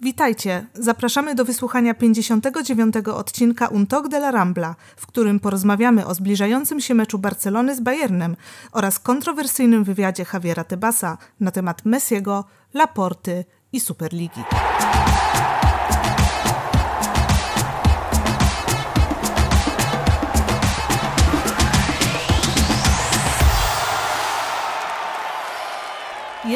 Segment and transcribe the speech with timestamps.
[0.00, 0.66] Witajcie!
[0.74, 2.94] Zapraszamy do wysłuchania 59.
[3.14, 7.80] odcinka Un Toc de la Rambla, w którym porozmawiamy o zbliżającym się meczu Barcelony z
[7.80, 8.36] Bayernem
[8.72, 14.40] oraz kontrowersyjnym wywiadzie Javiera Tebasa na temat Messiego, Laporty i Superligi.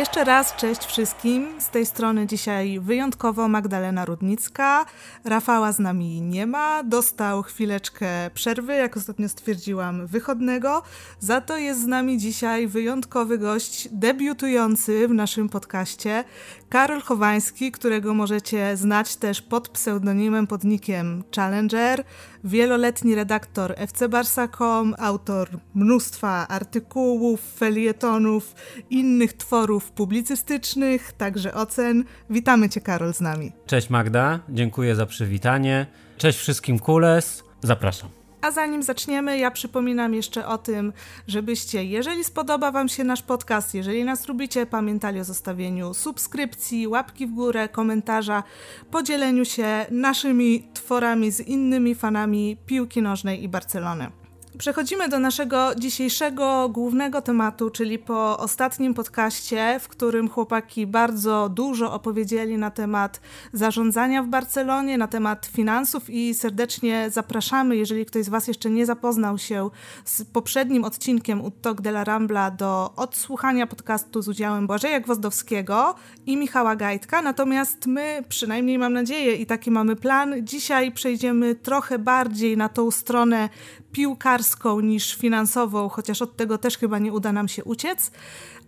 [0.02, 1.60] Jeszcze raz cześć wszystkim.
[1.60, 4.84] Z tej strony dzisiaj wyjątkowo Magdalena Rudnicka.
[5.24, 6.82] Rafała z nami nie ma.
[6.82, 10.82] Dostał chwileczkę przerwy, jak ostatnio stwierdziłam, wychodnego.
[11.18, 16.24] Za to jest z nami dzisiaj wyjątkowy gość, debiutujący w naszym podcaście,
[16.72, 22.04] Karol Chowański, którego możecie znać też pod pseudonimem, pod nickiem Challenger,
[22.44, 28.54] wieloletni redaktor FC Barsa.com, autor mnóstwa artykułów, felietonów,
[28.90, 32.04] innych tworów publicystycznych, także ocen.
[32.30, 33.52] Witamy Cię, Karol, z nami.
[33.66, 35.86] Cześć Magda, dziękuję za przywitanie.
[36.16, 38.21] Cześć wszystkim Kules, zapraszam.
[38.42, 40.92] A zanim zaczniemy, ja przypominam jeszcze o tym,
[41.26, 47.26] żebyście, jeżeli spodoba Wam się nasz podcast, jeżeli nas lubicie, pamiętali o zostawieniu subskrypcji, łapki
[47.26, 48.42] w górę, komentarza,
[48.90, 54.21] podzieleniu się naszymi tworami z innymi fanami piłki nożnej i Barcelony.
[54.58, 61.92] Przechodzimy do naszego dzisiejszego głównego tematu, czyli po ostatnim podcaście, w którym chłopaki bardzo dużo
[61.92, 63.20] opowiedzieli na temat
[63.52, 68.86] zarządzania w Barcelonie, na temat finansów i serdecznie zapraszamy, jeżeli ktoś z Was jeszcze nie
[68.86, 69.70] zapoznał się
[70.04, 75.94] z poprzednim odcinkiem Uttok de la Rambla, do odsłuchania podcastu z udziałem Błażeja Gwozdowskiego
[76.26, 77.22] i Michała Gajtka.
[77.22, 82.90] Natomiast my, przynajmniej mam nadzieję i taki mamy plan, dzisiaj przejdziemy trochę bardziej na tą
[82.90, 83.48] stronę
[83.92, 88.10] piłkarską niż finansową, chociaż od tego też chyba nie uda nam się uciec.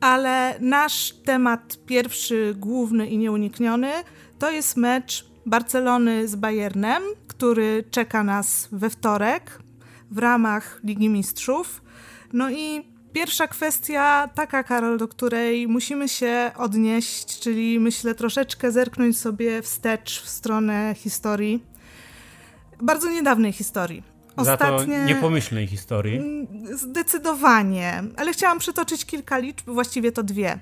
[0.00, 3.92] Ale nasz temat pierwszy, główny i nieunikniony
[4.38, 9.58] to jest mecz Barcelony z Bayernem, który czeka nas we wtorek
[10.10, 11.82] w ramach Ligi Mistrzów.
[12.32, 19.18] No i pierwsza kwestia, taka Karol, do której musimy się odnieść, czyli myślę troszeczkę zerknąć
[19.18, 21.62] sobie wstecz w stronę historii.
[22.82, 24.98] Bardzo niedawnej historii Ostatnie...
[24.98, 26.16] Za niepomyślnej historii.
[26.16, 26.46] Mm,
[26.78, 30.58] zdecydowanie, ale chciałam przytoczyć kilka liczb, właściwie to dwie.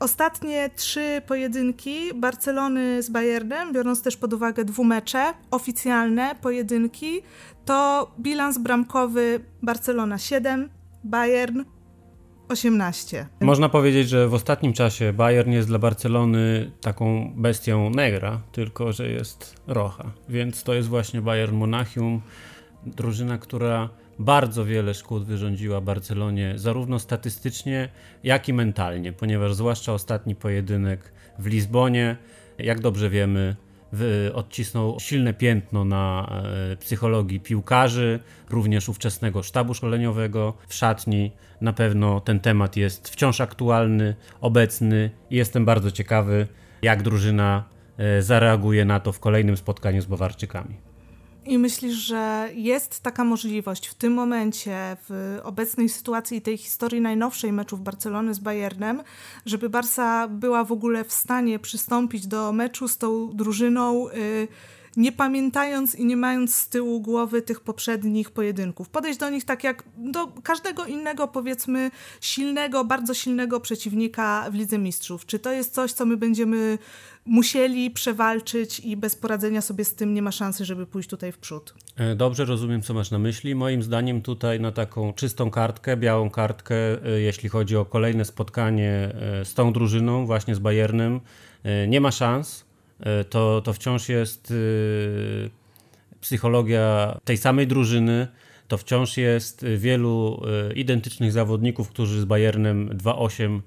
[0.00, 7.22] Ostatnie trzy pojedynki Barcelony z Bayernem, biorąc też pod uwagę dwumecze, oficjalne pojedynki,
[7.64, 10.68] to bilans bramkowy Barcelona 7,
[11.04, 11.64] Bayern
[12.48, 13.26] 18.
[13.40, 19.08] Można powiedzieć, że w ostatnim czasie Bayern jest dla Barcelony taką bestią negra, tylko że
[19.08, 20.10] jest rocha.
[20.28, 22.20] Więc to jest właśnie Bayern Monachium
[22.86, 27.88] drużyna, która bardzo wiele szkód wyrządziła Barcelonie, zarówno statystycznie,
[28.24, 32.16] jak i mentalnie, ponieważ zwłaszcza ostatni pojedynek w Lizbonie,
[32.58, 33.56] jak dobrze wiemy,
[34.34, 36.32] odcisnął silne piętno na
[36.72, 41.32] e, psychologii piłkarzy, również ówczesnego sztabu szkoleniowego w szatni.
[41.60, 46.46] Na pewno ten temat jest wciąż aktualny, obecny i jestem bardzo ciekawy,
[46.82, 47.64] jak drużyna
[47.98, 50.93] e, zareaguje na to w kolejnym spotkaniu z Bawarczykami.
[51.46, 57.52] I myślisz, że jest taka możliwość w tym momencie, w obecnej sytuacji tej historii najnowszej
[57.52, 59.02] meczów Barcelony z Bayernem,
[59.46, 64.48] żeby Barsa była w ogóle w stanie przystąpić do meczu z tą drużyną, yy,
[64.96, 68.88] nie pamiętając i nie mając z tyłu głowy tych poprzednich pojedynków.
[68.88, 71.90] Podejść do nich tak jak do każdego innego, powiedzmy,
[72.20, 75.26] silnego, bardzo silnego przeciwnika w Lidze Mistrzów.
[75.26, 76.78] Czy to jest coś, co my będziemy
[77.26, 81.38] musieli przewalczyć i bez poradzenia sobie z tym nie ma szansy, żeby pójść tutaj w
[81.38, 81.74] przód.
[81.96, 83.54] E, dobrze rozumiem, co masz na myśli.
[83.54, 89.14] Moim zdaniem tutaj na taką czystą kartkę, białą kartkę, e, jeśli chodzi o kolejne spotkanie
[89.40, 91.20] e, z tą drużyną, właśnie z Bayernem,
[91.88, 92.63] nie ma szans.
[93.30, 94.54] To, to wciąż jest
[96.20, 98.28] psychologia tej samej drużyny,
[98.68, 100.42] to wciąż jest wielu
[100.74, 103.60] identycznych zawodników, którzy z Bayernem 2-8,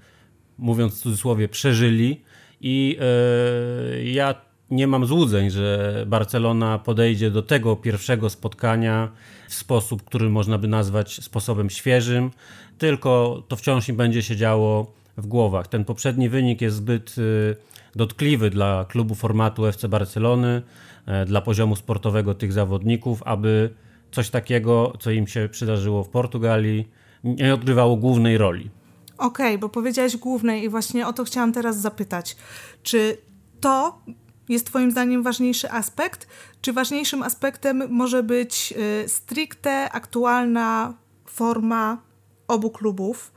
[0.57, 2.21] mówiąc w cudzysłowie, przeżyli.
[2.61, 4.35] I e, ja
[4.71, 9.11] nie mam złudzeń, że Barcelona podejdzie do tego pierwszego spotkania
[9.49, 12.31] w sposób, który można by nazwać sposobem świeżym,
[12.77, 15.67] tylko to wciąż im będzie się działo w głowach.
[15.67, 20.61] Ten poprzedni wynik jest zbyt e, dotkliwy dla klubu formatu FC Barcelony,
[21.05, 23.73] e, dla poziomu sportowego tych zawodników, aby
[24.11, 26.87] coś takiego, co im się przydarzyło w Portugalii,
[27.23, 28.69] nie odgrywało głównej roli.
[29.17, 32.37] Okej, okay, bo powiedziałaś głównej i właśnie o to chciałam teraz zapytać.
[32.83, 33.17] Czy
[33.59, 34.01] to
[34.49, 36.27] jest Twoim zdaniem ważniejszy aspekt?
[36.61, 38.73] Czy ważniejszym aspektem może być
[39.05, 40.93] y, stricte aktualna
[41.25, 42.01] forma
[42.47, 43.31] obu klubów?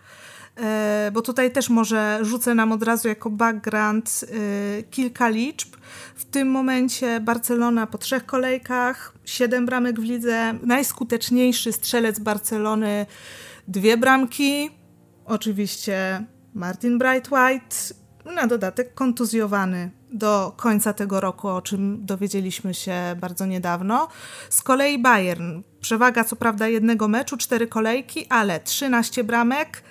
[0.61, 5.77] E, bo tutaj też może rzucę nam od razu jako background e, kilka liczb.
[6.15, 13.07] W tym momencie Barcelona po trzech kolejkach, siedem bramek w lidze, najskuteczniejszy strzelec Barcelony,
[13.69, 14.71] dwie bramki,
[15.25, 16.25] oczywiście
[16.55, 24.09] Martin Brightwhite, na dodatek kontuzjowany do końca tego roku, o czym dowiedzieliśmy się bardzo niedawno.
[24.51, 29.83] Z kolei Bayern, przewaga co prawda jednego meczu, cztery kolejki, ale 13 bramek,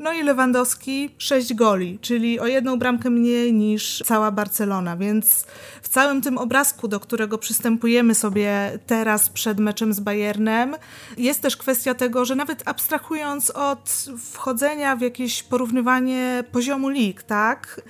[0.00, 5.46] no i Lewandowski 6 goli, czyli o jedną bramkę mniej niż cała Barcelona, więc
[5.82, 10.76] w całym tym obrazku, do którego przystępujemy sobie teraz przed meczem z Bayernem,
[11.16, 17.80] jest też kwestia tego, że nawet abstrahując od wchodzenia w jakieś porównywanie poziomu lig, tak?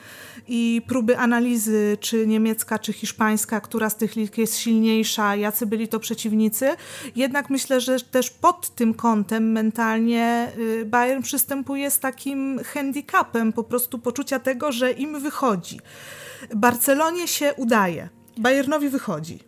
[0.53, 5.89] i próby analizy, czy niemiecka, czy hiszpańska, która z tych lig jest silniejsza, jacy byli
[5.89, 6.71] to przeciwnicy.
[7.17, 13.65] Jednak myślę, że też pod tym kątem mentalnie y, Bayern przystępuje z takim handicapem po
[13.65, 15.81] prostu poczucia tego, że im wychodzi.
[16.57, 18.09] Barcelonie się udaje,
[18.39, 19.39] Bayernowi wychodzi.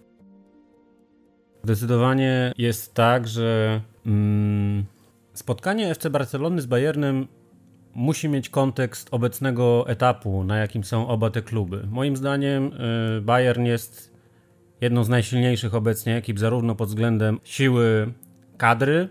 [1.64, 4.84] Zdecydowanie jest tak, że mm,
[5.34, 7.28] spotkanie FC Barcelony z Bayernem
[7.94, 11.86] musi mieć kontekst obecnego etapu, na jakim są oba te kluby.
[11.90, 12.72] Moim zdaniem
[13.18, 14.12] y, Bayern jest
[14.80, 18.12] jedną z najsilniejszych obecnie ekip, zarówno pod względem siły
[18.56, 19.08] kadry,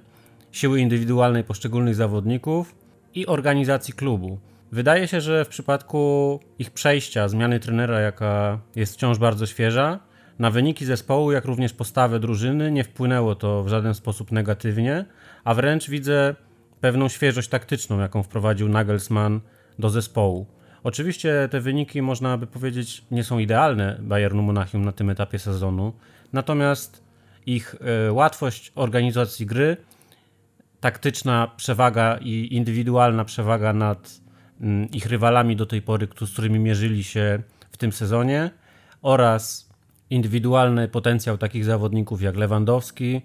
[0.52, 2.76] siły indywidualnej poszczególnych zawodników
[3.16, 4.40] i organizacji klubu.
[4.72, 10.00] Wydaje się, że w przypadku ich przejścia, zmiany trenera, jaka jest wciąż bardzo świeża,
[10.40, 15.06] na wyniki zespołu, jak również postawę drużyny nie wpłynęło to w żaden sposób negatywnie,
[15.44, 16.36] a wręcz widzę
[16.82, 19.42] pewną świeżość taktyczną, jaką wprowadził Nagelsmann
[19.80, 20.46] do zespołu.
[20.84, 25.94] Oczywiście te wyniki, można by powiedzieć, nie są idealne Bayernu Monachium na tym etapie sezonu,
[26.34, 27.04] natomiast
[27.46, 27.76] ich
[28.08, 29.78] e, łatwość organizacji gry,
[30.82, 34.22] taktyczna przewaga i indywidualna przewaga nad
[34.62, 38.52] mm, ich rywalami do tej pory, z którymi mierzyli się w tym sezonie
[39.02, 39.70] oraz
[40.10, 43.22] indywidualny potencjał takich zawodników jak Lewandowski,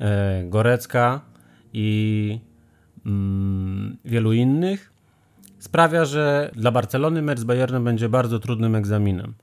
[0.00, 1.20] e, Gorecka
[1.72, 2.38] i
[3.06, 4.92] Mm, wielu innych,
[5.58, 9.34] sprawia, że dla Barcelony mecz z Bayernem będzie bardzo trudnym egzaminem.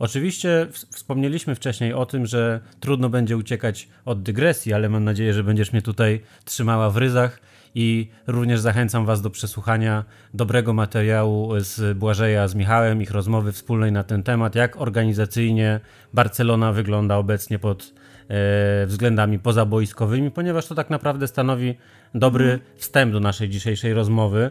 [0.00, 5.44] Oczywiście wspomnieliśmy wcześniej o tym, że trudno będzie uciekać od dygresji, ale mam nadzieję, że
[5.44, 7.40] będziesz mnie tutaj trzymała w ryzach
[7.74, 10.04] i również zachęcam Was do przesłuchania
[10.34, 15.80] dobrego materiału z Błażeja z Michałem, ich rozmowy wspólnej na ten temat, jak organizacyjnie
[16.14, 17.92] Barcelona wygląda obecnie pod
[18.86, 21.74] względami pozaboiskowymi, ponieważ to tak naprawdę stanowi
[22.14, 22.70] dobry mhm.
[22.76, 24.50] wstęp do naszej dzisiejszej rozmowy.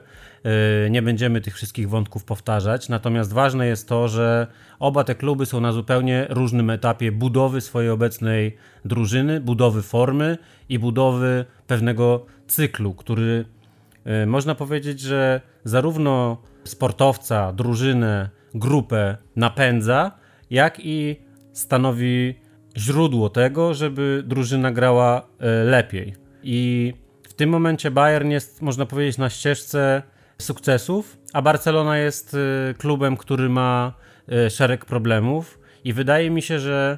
[0.85, 4.47] E, nie będziemy tych wszystkich wątków powtarzać, natomiast ważne jest to, że
[4.79, 10.37] oba te kluby są na zupełnie różnym etapie budowy swojej obecnej drużyny, budowy formy
[10.69, 13.45] i budowy pewnego cyklu, który
[14.05, 20.11] e, można powiedzieć, że zarówno sportowca, drużynę, grupę napędza,
[20.49, 21.15] jak i
[21.53, 22.35] stanowi
[22.77, 26.15] źródło tego, żeby drużyna grała e, lepiej.
[26.43, 26.93] I
[27.23, 30.03] w tym momencie Bayern jest, można powiedzieć, na ścieżce
[30.37, 32.33] sukcesów, a Barcelona jest
[32.69, 33.93] e, klubem, który ma
[34.49, 35.59] szereg problemów.
[35.83, 36.97] I wydaje mi się, że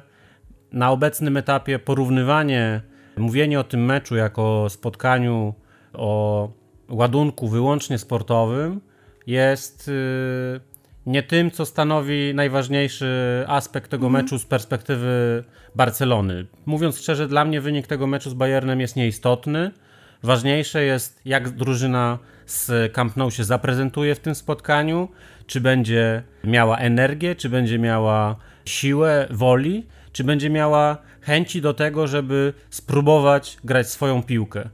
[0.72, 2.82] na obecnym etapie porównywanie
[3.16, 5.54] Mówienie o tym meczu jako spotkaniu
[5.92, 6.52] o
[6.88, 8.80] ładunku wyłącznie sportowym
[9.26, 9.90] jest
[11.06, 14.24] nie tym, co stanowi najważniejszy aspekt tego mhm.
[14.24, 15.44] meczu z perspektywy
[15.74, 16.46] Barcelony.
[16.66, 19.70] Mówiąc szczerze, dla mnie wynik tego meczu z Bayernem jest nieistotny.
[20.22, 25.08] Ważniejsze jest, jak drużyna z Camp Nou się zaprezentuje w tym spotkaniu,
[25.46, 32.06] czy będzie miała energię, czy będzie miała siłę woli, czy będzie miała chęci do tego,
[32.06, 34.68] żeby spróbować grać swoją piłkę.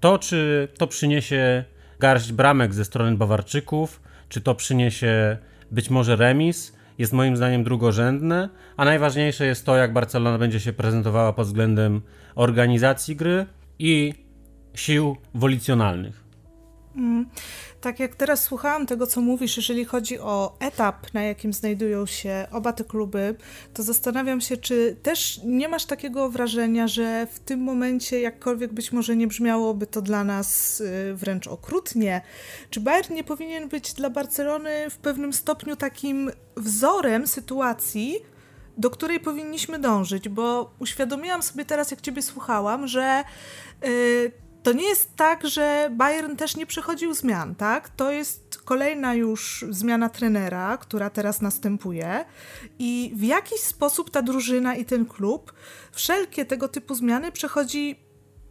[0.00, 1.64] To, czy to przyniesie
[1.98, 5.36] garść bramek ze strony Bawarczyków, czy to przyniesie
[5.70, 10.72] być może remis, jest moim zdaniem drugorzędne, a najważniejsze jest to, jak Barcelona będzie się
[10.72, 12.00] prezentowała pod względem
[12.34, 13.46] organizacji gry
[13.78, 14.14] i
[14.74, 16.29] sił wolicjonalnych.
[16.96, 17.26] Mm.
[17.80, 22.46] Tak jak teraz słuchałam tego, co mówisz, jeżeli chodzi o etap, na jakim znajdują się
[22.52, 23.34] oba te kluby,
[23.74, 28.92] to zastanawiam się, czy też nie masz takiego wrażenia, że w tym momencie, jakkolwiek być
[28.92, 32.22] może nie brzmiałoby to dla nas y, wręcz okrutnie,
[32.70, 38.20] czy Bayern nie powinien być dla Barcelony w pewnym stopniu takim wzorem sytuacji,
[38.78, 43.24] do której powinniśmy dążyć, bo uświadomiłam sobie teraz, jak Ciebie słuchałam, że.
[43.82, 47.88] Yy, to nie jest tak, że Bayern też nie przechodził zmian, tak?
[47.88, 52.24] To jest kolejna już zmiana trenera, która teraz następuje
[52.78, 55.52] i w jakiś sposób ta drużyna i ten klub
[55.92, 58.00] wszelkie tego typu zmiany przechodzi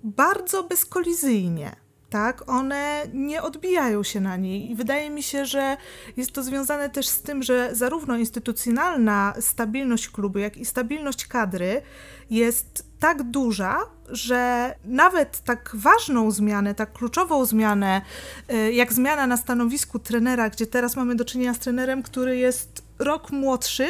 [0.03, 1.75] bardzo bezkolizyjnie.
[2.09, 4.71] tak, one nie odbijają się na niej.
[4.71, 5.77] I wydaje mi się, że
[6.17, 11.81] jest to związane też z tym, że zarówno instytucjonalna stabilność klubu, jak i stabilność kadry
[12.29, 13.79] jest tak duża,
[14.09, 18.01] że nawet tak ważną zmianę, tak kluczową zmianę,
[18.53, 22.83] y, jak zmiana na stanowisku trenera, gdzie teraz mamy do czynienia z trenerem, który jest
[22.99, 23.87] rok młodszy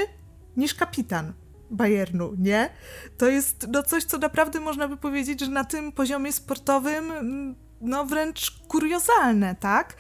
[0.58, 1.34] niż kapitan.
[1.72, 2.70] Bayernu, nie?
[3.18, 7.56] To jest no, coś, co naprawdę można by powiedzieć, że na tym poziomie sportowym mm,
[7.82, 9.96] no wręcz kuriozalne, tak?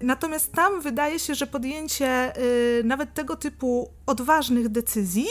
[0.00, 5.26] Natomiast tam wydaje się, że podjęcie y, nawet tego typu odważnych decyzji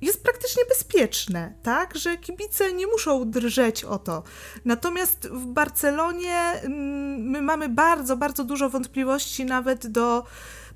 [0.00, 1.96] jest praktycznie bezpieczne, tak?
[1.96, 4.22] Że kibice nie muszą drżeć o to.
[4.64, 6.68] Natomiast w Barcelonie y,
[7.18, 10.24] my mamy bardzo, bardzo dużo wątpliwości nawet do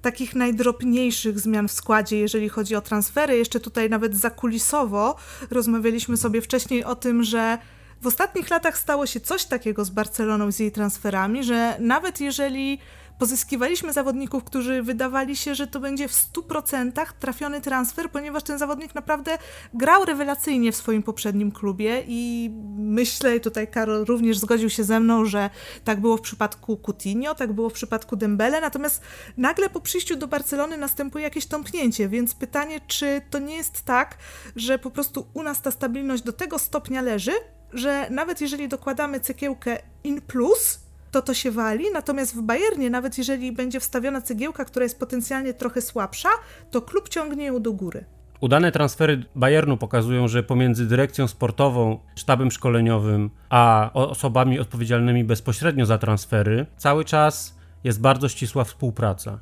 [0.03, 3.37] takich najdrobniejszych zmian w składzie, jeżeli chodzi o transfery.
[3.37, 5.17] Jeszcze tutaj nawet zakulisowo
[5.51, 7.59] rozmawialiśmy sobie wcześniej o tym, że
[8.03, 12.79] w ostatnich latach stało się coś takiego z Barceloną, z jej transferami, że nawet jeżeli
[13.21, 18.95] pozyskiwaliśmy zawodników, którzy wydawali się, że to będzie w 100% trafiony transfer, ponieważ ten zawodnik
[18.95, 19.39] naprawdę
[19.75, 25.25] grał rewelacyjnie w swoim poprzednim klubie i myślę, tutaj Karol również zgodził się ze mną,
[25.25, 25.51] że
[25.85, 29.03] tak było w przypadku Coutinho, tak było w przypadku Dembele, natomiast
[29.37, 34.17] nagle po przyjściu do Barcelony następuje jakieś tąpnięcie, więc pytanie, czy to nie jest tak,
[34.57, 37.33] że po prostu u nas ta stabilność do tego stopnia leży,
[37.73, 40.80] że nawet jeżeli dokładamy cegiełkę in plus,
[41.11, 45.55] to to się wali, natomiast w Bayernie, nawet jeżeli będzie wstawiona cegiełka, która jest potencjalnie
[45.55, 46.29] trochę słabsza,
[46.71, 48.05] to klub ciągnie ją do góry.
[48.41, 55.99] Udane transfery Bayernu pokazują, że pomiędzy dyrekcją sportową, sztabem szkoleniowym, a osobami odpowiedzialnymi bezpośrednio za
[55.99, 59.39] transfery cały czas jest bardzo ścisła współpraca.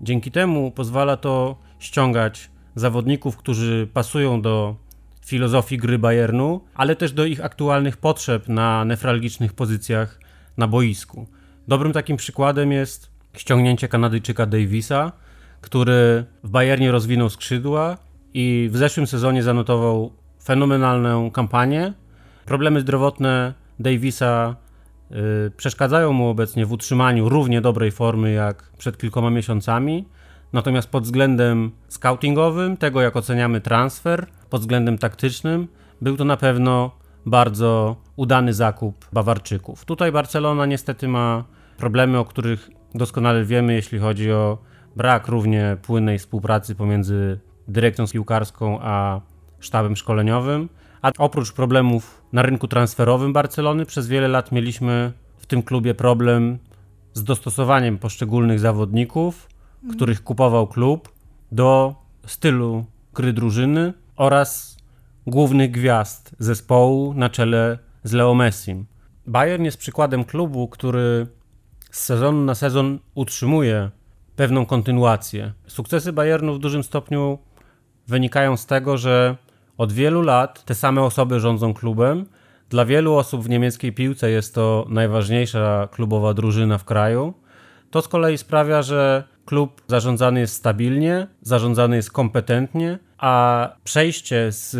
[0.00, 4.76] Dzięki temu pozwala to ściągać zawodników, którzy pasują do
[5.24, 10.21] filozofii gry Bayernu, ale też do ich aktualnych potrzeb na nefralgicznych pozycjach
[10.56, 11.26] na boisku.
[11.68, 15.12] Dobrym takim przykładem jest ściągnięcie Kanadyjczyka Davisa,
[15.60, 17.96] który w Bayernie rozwinął skrzydła
[18.34, 20.12] i w zeszłym sezonie zanotował
[20.44, 21.92] fenomenalną kampanię.
[22.46, 24.56] Problemy zdrowotne Davisa
[25.10, 25.16] yy,
[25.56, 30.04] przeszkadzają mu obecnie w utrzymaniu równie dobrej formy jak przed kilkoma miesiącami.
[30.52, 35.68] Natomiast pod względem scoutingowym, tego jak oceniamy transfer, pod względem taktycznym,
[36.00, 36.90] był to na pewno
[37.26, 39.84] bardzo udany zakup Bawarczyków.
[39.84, 41.44] Tutaj Barcelona niestety ma
[41.76, 44.58] problemy, o których doskonale wiemy, jeśli chodzi o
[44.96, 49.20] brak równie płynnej współpracy pomiędzy dyrekcją piłkarską a
[49.60, 50.68] sztabem szkoleniowym.
[51.02, 56.58] A oprócz problemów na rynku transferowym Barcelony, przez wiele lat mieliśmy w tym klubie problem
[57.14, 59.48] z dostosowaniem poszczególnych zawodników,
[59.92, 61.12] których kupował klub,
[61.52, 61.94] do
[62.26, 64.71] stylu gry drużyny oraz
[65.26, 68.86] głównych gwiazd zespołu na czele z Leo Messim.
[69.26, 71.26] Bayern jest przykładem klubu, który
[71.90, 73.90] z sezonu na sezon utrzymuje
[74.36, 75.52] pewną kontynuację.
[75.66, 77.38] Sukcesy Bayernu w dużym stopniu
[78.08, 79.36] wynikają z tego, że
[79.78, 82.26] od wielu lat te same osoby rządzą klubem.
[82.68, 87.34] Dla wielu osób w niemieckiej piłce jest to najważniejsza klubowa drużyna w kraju.
[87.90, 94.76] To z kolei sprawia, że klub zarządzany jest stabilnie, zarządzany jest kompetentnie, a przejście z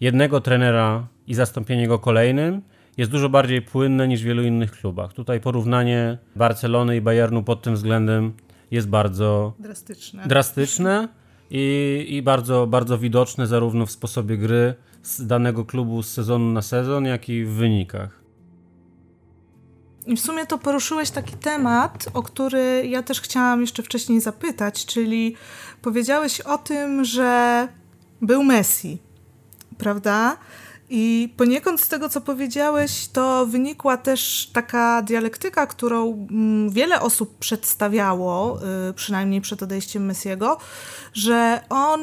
[0.00, 2.62] jednego trenera i zastąpienie go kolejnym
[2.96, 5.12] jest dużo bardziej płynne niż w wielu innych klubach.
[5.12, 8.32] Tutaj porównanie Barcelony i Bayernu pod tym względem
[8.70, 11.08] jest bardzo drastyczne, drastyczne
[11.50, 16.62] i, i bardzo, bardzo widoczne zarówno w sposobie gry z danego klubu z sezonu na
[16.62, 18.20] sezon, jak i w wynikach.
[20.06, 24.86] I w sumie to poruszyłeś taki temat, o który ja też chciałam jeszcze wcześniej zapytać,
[24.86, 25.36] czyli
[25.82, 27.68] powiedziałeś o tym, że
[28.22, 28.98] był Messi,
[29.78, 30.36] prawda?
[30.92, 37.38] I poniekąd z tego, co powiedziałeś, to wynikła też taka dialektyka, którą mm, wiele osób
[37.38, 38.58] przedstawiało,
[38.90, 40.58] y, przynajmniej przed odejściem Messiego,
[41.12, 42.00] że on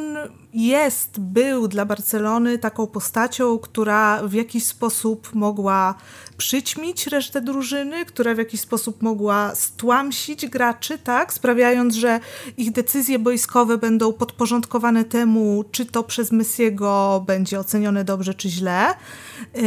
[0.53, 5.95] jest, był dla Barcelony taką postacią, która w jakiś sposób mogła
[6.37, 12.19] przyćmić resztę drużyny, która w jakiś sposób mogła stłamsić graczy, tak, sprawiając, że
[12.57, 18.76] ich decyzje boiskowe będą podporządkowane temu, czy to przez Messiego będzie ocenione dobrze, czy źle.
[19.55, 19.63] Yy,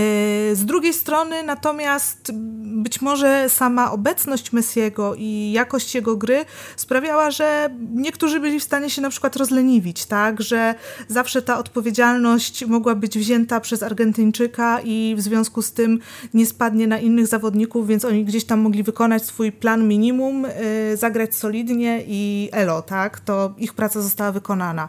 [0.56, 2.30] z drugiej strony natomiast
[2.62, 6.44] być może sama obecność Messiego i jakość jego gry
[6.76, 10.74] sprawiała, że niektórzy byli w stanie się na przykład rozleniwić, tak, że
[11.08, 15.98] zawsze ta odpowiedzialność mogła być wzięta przez Argentyńczyka i w związku z tym
[16.34, 20.42] nie spadnie na innych zawodników, więc oni gdzieś tam mogli wykonać swój plan minimum,
[20.90, 24.88] yy, zagrać solidnie i elo, tak, to ich praca została wykonana.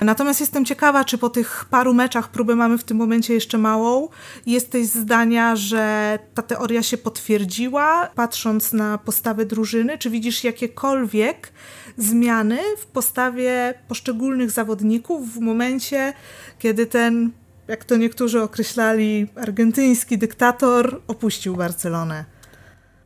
[0.00, 4.08] Natomiast jestem ciekawa, czy po tych paru meczach próbę mamy w tym momencie jeszcze Małą.
[4.46, 9.98] Jesteś zdania, że ta teoria się potwierdziła, patrząc na postawę drużyny?
[9.98, 11.52] Czy widzisz jakiekolwiek
[11.96, 16.12] zmiany w postawie poszczególnych zawodników w momencie,
[16.58, 17.30] kiedy ten,
[17.68, 22.24] jak to niektórzy określali, argentyński dyktator opuścił Barcelonę?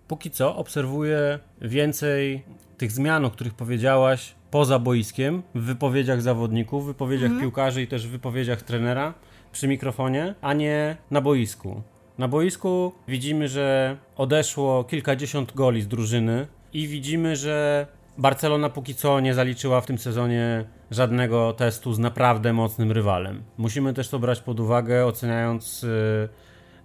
[0.09, 2.44] Póki co obserwuję więcej
[2.78, 7.40] tych zmian, o których powiedziałaś, poza boiskiem, w wypowiedziach zawodników, w wypowiedziach mm.
[7.40, 9.14] piłkarzy i też w wypowiedziach trenera
[9.52, 11.82] przy mikrofonie, a nie na boisku.
[12.18, 17.87] Na boisku widzimy, że odeszło kilkadziesiąt goli z drużyny i widzimy, że
[18.18, 23.42] Barcelona póki co nie zaliczyła w tym sezonie żadnego testu z naprawdę mocnym rywalem.
[23.59, 26.28] Musimy też to brać pod uwagę, oceniając y,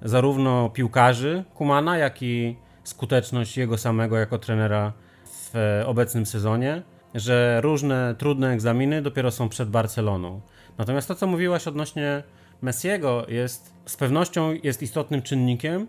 [0.02, 4.94] zarówno piłkarzy Kumana, jak i skuteczność jego samego jako trenera
[5.26, 6.82] w obecnym sezonie,
[7.16, 10.42] że różne trudne egzaminy dopiero są przed Barceloną.
[10.78, 12.24] Natomiast to, co mówiłaś odnośnie
[12.62, 15.88] Messiego, jest z pewnością jest istotnym czynnikiem.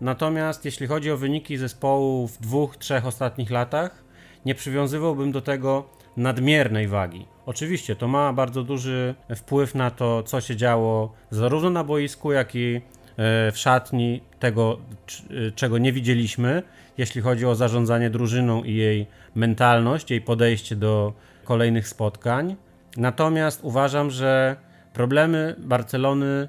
[0.00, 4.04] Natomiast jeśli chodzi o wyniki zespołu w dwóch, trzech ostatnich latach,
[4.44, 7.26] nie przywiązywałbym do tego nadmiernej wagi.
[7.46, 12.54] Oczywiście to ma bardzo duży wpływ na to, co się działo zarówno na boisku, jak
[12.54, 12.80] i e,
[13.52, 14.78] w szatni, tego
[15.48, 16.62] e, czego nie widzieliśmy,
[16.98, 21.12] jeśli chodzi o zarządzanie drużyną i jej mentalność, jej podejście do
[21.44, 22.56] kolejnych spotkań.
[22.96, 24.56] Natomiast uważam, że
[24.96, 26.48] problemy Barcelony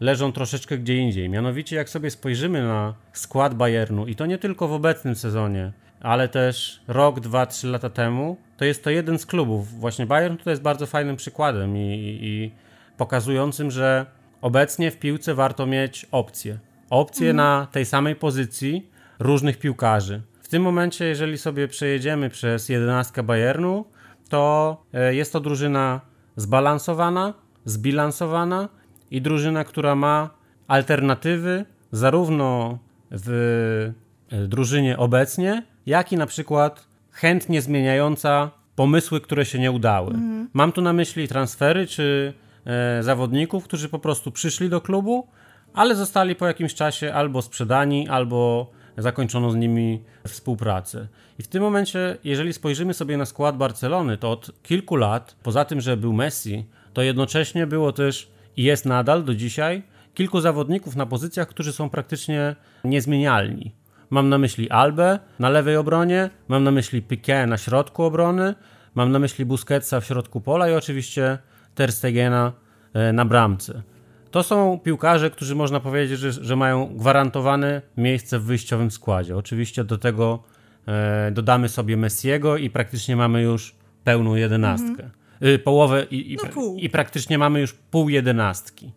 [0.00, 1.28] leżą troszeczkę gdzie indziej.
[1.28, 6.28] Mianowicie, jak sobie spojrzymy na skład Bayernu, i to nie tylko w obecnym sezonie, ale
[6.28, 9.80] też rok, dwa, trzy lata temu, to jest to jeden z klubów.
[9.80, 12.50] Właśnie Bayern tutaj jest bardzo fajnym przykładem i, i
[12.96, 14.06] pokazującym, że
[14.40, 16.58] obecnie w piłce warto mieć opcje.
[16.90, 17.36] Opcje mhm.
[17.36, 20.22] na tej samej pozycji różnych piłkarzy.
[20.42, 23.84] W tym momencie, jeżeli sobie przejedziemy przez jedenastkę Bayernu,
[24.28, 26.00] to e, jest to drużyna
[26.36, 28.68] zbalansowana, zbilansowana
[29.10, 30.30] i drużyna, która ma
[30.68, 32.78] alternatywy zarówno
[33.10, 33.92] w
[34.30, 40.14] e, drużynie obecnie, jak i na przykład chętnie zmieniająca pomysły, które się nie udały.
[40.14, 40.48] Mhm.
[40.52, 42.32] Mam tu na myśli transfery czy
[42.64, 45.26] e, zawodników, którzy po prostu przyszli do klubu,
[45.74, 51.08] ale zostali po jakimś czasie albo sprzedani, albo zakończono z nimi współpracę.
[51.38, 55.64] I w tym momencie, jeżeli spojrzymy sobie na skład Barcelony, to od kilku lat, poza
[55.64, 59.82] tym, że był Messi, to jednocześnie było też i jest nadal do dzisiaj
[60.14, 63.74] kilku zawodników na pozycjach, którzy są praktycznie niezmienialni.
[64.10, 68.54] Mam na myśli Albę na lewej obronie, mam na myśli Piqué na środku obrony,
[68.94, 71.38] mam na myśli Busquetsa w środku pola i oczywiście
[71.74, 72.52] Ter Stegena
[72.94, 73.82] e, na bramce.
[74.30, 79.36] To są piłkarze, którzy można powiedzieć, że, że mają gwarantowane miejsce w wyjściowym składzie.
[79.36, 80.42] Oczywiście do tego
[80.88, 84.90] e, dodamy sobie Messiego i praktycznie mamy już pełną jedenastkę.
[84.90, 85.25] Mhm.
[85.42, 88.92] Y, połowę i, i, no i praktycznie mamy już pół jedenastki.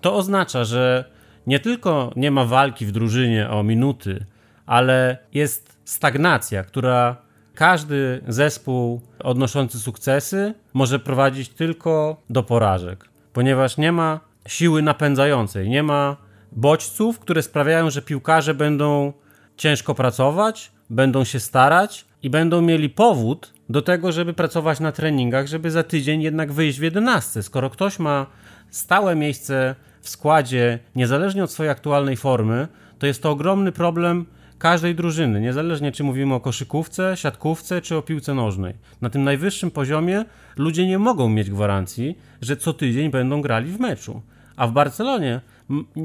[0.00, 1.04] To oznacza, że
[1.46, 4.24] nie tylko nie ma walki w drużynie o minuty,
[4.66, 7.16] ale jest stagnacja, która
[7.54, 15.82] każdy zespół odnoszący sukcesy może prowadzić tylko do porażek, ponieważ nie ma siły napędzającej, nie
[15.82, 16.16] ma
[16.52, 19.12] bodźców, które sprawiają, że piłkarze będą
[19.56, 25.46] ciężko pracować, będą się starać i będą mieli powód do tego, żeby pracować na treningach,
[25.46, 27.42] żeby za tydzień jednak wyjść w 11.
[27.42, 28.26] Skoro ktoś ma
[28.70, 34.26] stałe miejsce w składzie, niezależnie od swojej aktualnej formy, to jest to ogromny problem
[34.58, 38.74] każdej drużyny, niezależnie czy mówimy o koszykówce, siatkówce czy o piłce nożnej.
[39.00, 40.24] Na tym najwyższym poziomie
[40.56, 44.22] ludzie nie mogą mieć gwarancji, że co tydzień będą grali w meczu.
[44.56, 45.40] A w Barcelonie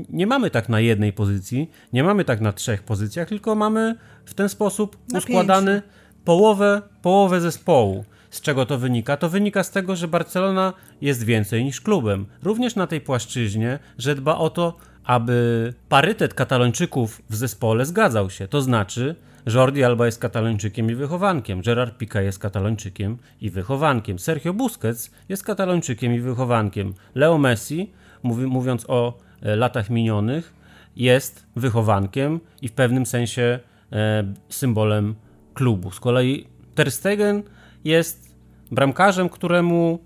[0.09, 3.95] nie mamy tak na jednej pozycji, nie mamy tak na trzech pozycjach, tylko mamy
[4.25, 5.81] w ten sposób na uskładany
[6.25, 8.05] połowę, połowę zespołu.
[8.29, 9.17] Z czego to wynika?
[9.17, 12.25] To wynika z tego, że Barcelona jest więcej niż klubem.
[12.43, 18.47] Również na tej płaszczyźnie, że dba o to, aby parytet katalończyków w zespole zgadzał się.
[18.47, 19.15] To znaczy,
[19.53, 25.43] Jordi Alba jest katalończykiem i wychowankiem, Gerard Pica jest katalończykiem i wychowankiem, Sergio Busquets jest
[25.43, 27.91] katalończykiem i wychowankiem, Leo Messi,
[28.23, 30.53] mówi, mówiąc o e, latach minionych,
[30.95, 33.59] jest wychowankiem i w pewnym sensie
[33.91, 35.15] e, symbolem
[35.53, 35.91] klubu.
[35.91, 37.43] Z kolei Ter Stegen
[37.83, 38.35] jest
[38.71, 39.99] bramkarzem, któremu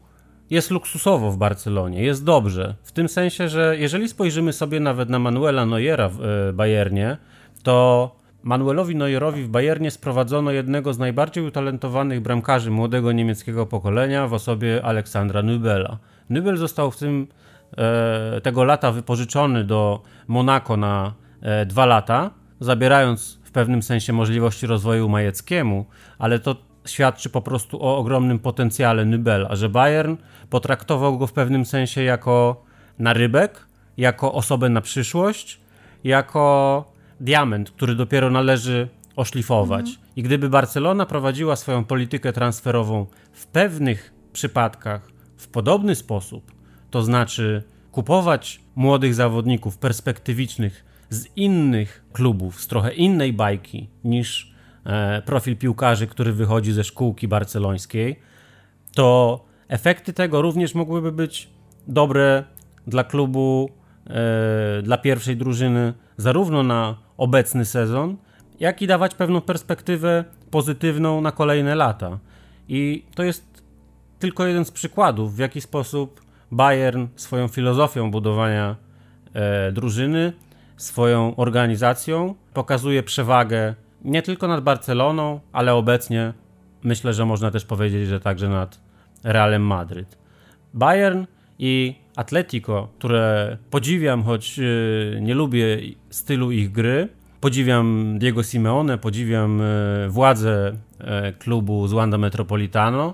[0.50, 2.76] jest luksusowo w Barcelonie, jest dobrze.
[2.84, 7.18] W tym sensie, że jeżeli spojrzymy sobie nawet na Manuela Neuera w e, Bayernie,
[7.64, 14.34] to Manuelowi Neuerowi w Bayernie sprowadzono jednego z najbardziej utalentowanych bramkarzy młodego niemieckiego pokolenia w
[14.34, 15.98] osobie Aleksandra Nübela.
[16.30, 17.28] Nübel został w tym
[17.78, 25.10] e, tego lata wypożyczony do Monako na e, dwa lata, zabierając pewnym sensie możliwości rozwoju
[25.10, 25.86] Majeckiemu,
[26.20, 30.16] ale to świadczy po prostu o ogromnym potencjale Nübela, że Bayern
[30.50, 32.64] potraktował go w pewnym sensie jako
[33.00, 33.68] narybek
[33.98, 35.60] jako osobę na przyszłość,
[36.04, 36.86] jako
[37.20, 39.90] diament, który dopiero należy oszlifować.
[39.90, 40.08] Mhm.
[40.16, 46.52] I gdyby Barcelona prowadziła swoją politykę transferową w pewnych przypadkach w podobny sposób,
[46.92, 54.54] to znaczy kupować młodych zawodników perspektywicznych z innych klubów, z trochę innej bajki niż
[54.86, 58.20] e, profil piłkarzy, który wychodzi ze szkółki barcelońskiej,
[58.96, 61.50] to efekty tego również mogłyby być
[61.88, 62.44] dobre
[62.88, 63.70] dla klubu,
[64.08, 68.18] e, dla pierwszej drużyny, zarówno na obecny sezon,
[68.60, 72.20] jak i dawać pewną perspektywę pozytywną na kolejne lata.
[72.70, 73.64] I to jest
[74.20, 78.76] tylko jeden z przykładów, w jaki sposób Bayern swoją filozofią budowania
[79.34, 80.34] e, drużyny,
[80.78, 86.34] swoją organizacją pokazuje przewagę nie tylko nad Barceloną, ale obecnie
[86.84, 88.80] myślę, że można też powiedzieć, że także nad
[89.24, 90.18] Realem Madryt.
[90.74, 91.26] Bayern
[91.60, 95.78] i Atletico, które podziwiam, choć e, nie lubię
[96.10, 97.10] stylu ich gry,
[97.42, 103.14] podziwiam Diego Simeone, podziwiam e, władzę e, klubu z Wanda Metropolitano.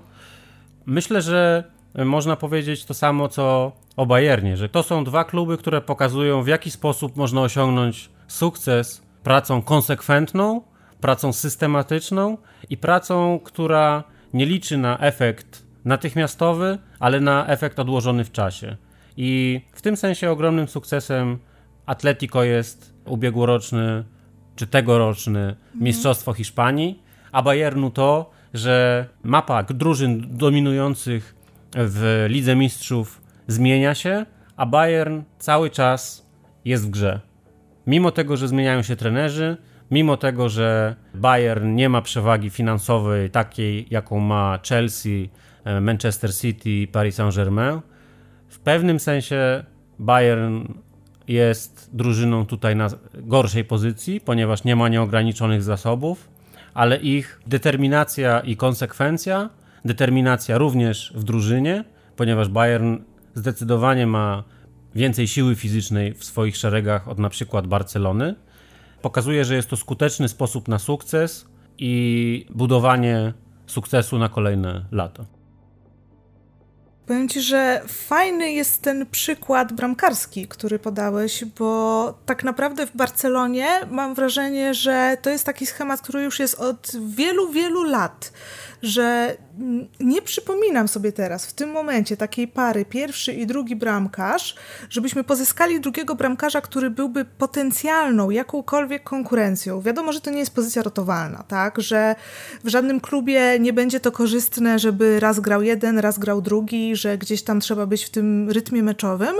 [0.86, 1.64] Myślę, że
[2.04, 6.46] można powiedzieć to samo co o Bayernie, że to są dwa kluby, które pokazują w
[6.46, 10.62] jaki sposób można osiągnąć sukces pracą konsekwentną,
[11.00, 12.38] pracą systematyczną
[12.70, 14.04] i pracą, która
[14.34, 18.76] nie liczy na efekt natychmiastowy, ale na efekt odłożony w czasie.
[19.16, 21.38] I w tym sensie ogromnym sukcesem
[21.86, 24.04] Atletico jest ubiegłoroczny
[24.56, 25.58] czy tegoroczny mhm.
[25.74, 27.02] Mistrzostwo Hiszpanii,
[27.32, 31.34] a Bayernu to, że mapa drużyn dominujących
[31.72, 34.26] w Lidze Mistrzów zmienia się,
[34.56, 36.26] a Bayern cały czas
[36.64, 37.20] jest w grze.
[37.86, 39.56] Mimo tego, że zmieniają się trenerzy,
[39.90, 45.30] mimo tego, że Bayern nie ma przewagi finansowej takiej, jaką ma Chelsea,
[45.64, 47.80] e, Manchester City Paris Saint-Germain,
[48.48, 49.64] w pewnym sensie
[49.98, 50.64] Bayern
[51.28, 56.28] jest drużyną tutaj na gorszej pozycji, ponieważ nie ma nieograniczonych zasobów,
[56.74, 59.50] ale ich determinacja i konsekwencja,
[59.84, 61.84] determinacja również w drużynie,
[62.16, 62.96] ponieważ Bayern
[63.34, 64.44] zdecydowanie ma
[64.94, 68.34] więcej siły fizycznej w swoich szeregach od na przykład Barcelony,
[69.02, 71.46] pokazuje, że jest to skuteczny sposób na sukces
[71.78, 73.32] i budowanie
[73.66, 75.24] sukcesu na kolejne lata.
[77.06, 83.68] Powiem ci, że fajny jest ten przykład bramkarski, który podałeś, bo tak naprawdę w Barcelonie
[83.90, 88.32] mam wrażenie, że to jest taki schemat, który już jest od wielu, wielu lat
[88.84, 89.36] że
[90.00, 94.54] nie przypominam sobie teraz w tym momencie takiej pary pierwszy i drugi bramkarz,
[94.90, 99.80] żebyśmy pozyskali drugiego bramkarza, który byłby potencjalną jakąkolwiek konkurencją.
[99.80, 102.14] Wiadomo, że to nie jest pozycja rotowalna, tak, że
[102.64, 107.18] w żadnym klubie nie będzie to korzystne, żeby raz grał jeden, raz grał drugi, że
[107.18, 109.34] gdzieś tam trzeba być w tym rytmie meczowym,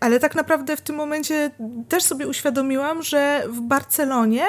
[0.00, 1.50] ale tak naprawdę w tym momencie
[1.88, 4.44] też sobie uświadomiłam, że w Barcelonie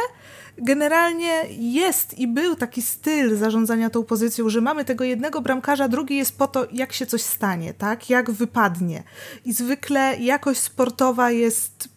[0.57, 6.17] generalnie jest i był taki styl zarządzania tą pozycją, że mamy tego jednego bramkarza, drugi
[6.17, 8.09] jest po to, jak się coś stanie, tak?
[8.09, 9.03] Jak wypadnie.
[9.45, 11.89] I zwykle jakość sportowa jest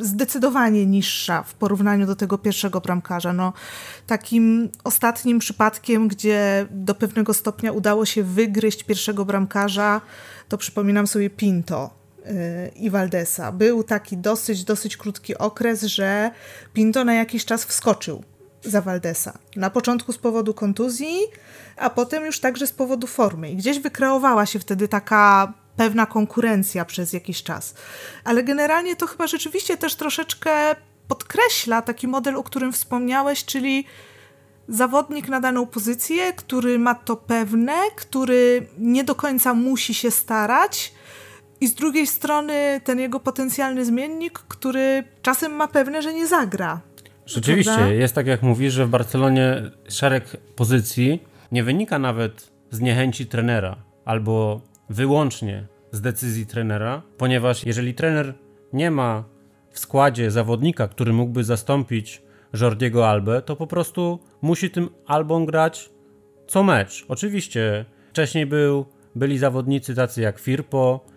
[0.00, 3.32] zdecydowanie niższa w porównaniu do tego pierwszego bramkarza.
[3.32, 3.52] No,
[4.06, 10.00] takim ostatnim przypadkiem, gdzie do pewnego stopnia udało się wygryźć pierwszego bramkarza,
[10.48, 12.03] to przypominam sobie Pinto
[12.76, 13.52] i Valdesa.
[13.52, 16.30] Był taki dosyć, dosyć krótki okres, że
[16.72, 18.24] Pinto na jakiś czas wskoczył
[18.62, 19.38] za Valdesa.
[19.56, 21.18] Na początku z powodu kontuzji,
[21.76, 23.50] a potem już także z powodu formy.
[23.50, 27.74] I gdzieś wykreowała się wtedy taka pewna konkurencja przez jakiś czas.
[28.24, 30.76] Ale generalnie to chyba rzeczywiście też troszeczkę
[31.08, 33.86] podkreśla taki model, o którym wspomniałeś, czyli
[34.68, 40.93] zawodnik na daną pozycję, który ma to pewne, który nie do końca musi się starać,
[41.64, 46.80] i z drugiej strony ten jego potencjalny zmiennik, który czasem ma pewne, że nie zagra.
[47.26, 47.92] Rzeczywiście, prawda?
[47.92, 51.22] jest tak jak mówisz, że w Barcelonie szereg pozycji
[51.52, 58.34] nie wynika nawet z niechęci trenera albo wyłącznie z decyzji trenera, ponieważ jeżeli trener
[58.72, 59.24] nie ma
[59.70, 62.22] w składzie zawodnika, który mógłby zastąpić
[62.60, 65.90] Jordiego Albę, to po prostu musi tym Albą grać
[66.46, 67.04] co mecz.
[67.08, 71.13] Oczywiście wcześniej był, byli zawodnicy tacy jak Firpo,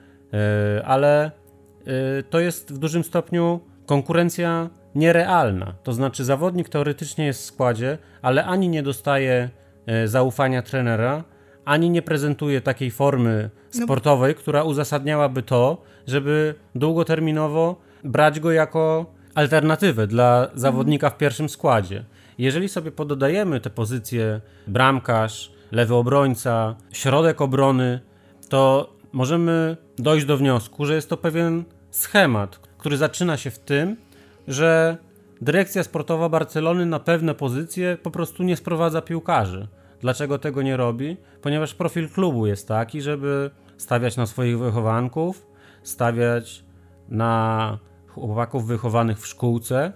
[0.85, 5.73] ale e, to jest w dużym stopniu konkurencja nierealna.
[5.83, 9.49] To znaczy, zawodnik teoretycznie jest w składzie, ale ani nie dostaje
[9.85, 11.23] e, zaufania trenera,
[11.65, 14.41] ani nie prezentuje takiej formy no sportowej, no.
[14.41, 22.05] która uzasadniałaby to, żeby długoterminowo brać go jako alternatywę dla zawodnika w pierwszym składzie.
[22.37, 27.99] Jeżeli sobie pododajemy te pozycje bramkarz, lewy obrońca, środek obrony,
[28.49, 33.97] to możemy dojść do wniosku, że jest to pewien schemat, który zaczyna się w tym,
[34.47, 34.97] że
[35.41, 39.67] dyrekcja sportowa Barcelony na pewne pozycje po prostu nie sprowadza piłkarzy.
[40.01, 41.17] Dlaczego tego nie robi?
[41.41, 45.47] Ponieważ profil klubu jest taki, żeby stawiać na swoich wychowanków,
[45.83, 46.63] stawiać
[47.09, 49.93] na chłopaków wychowanych w szkółce.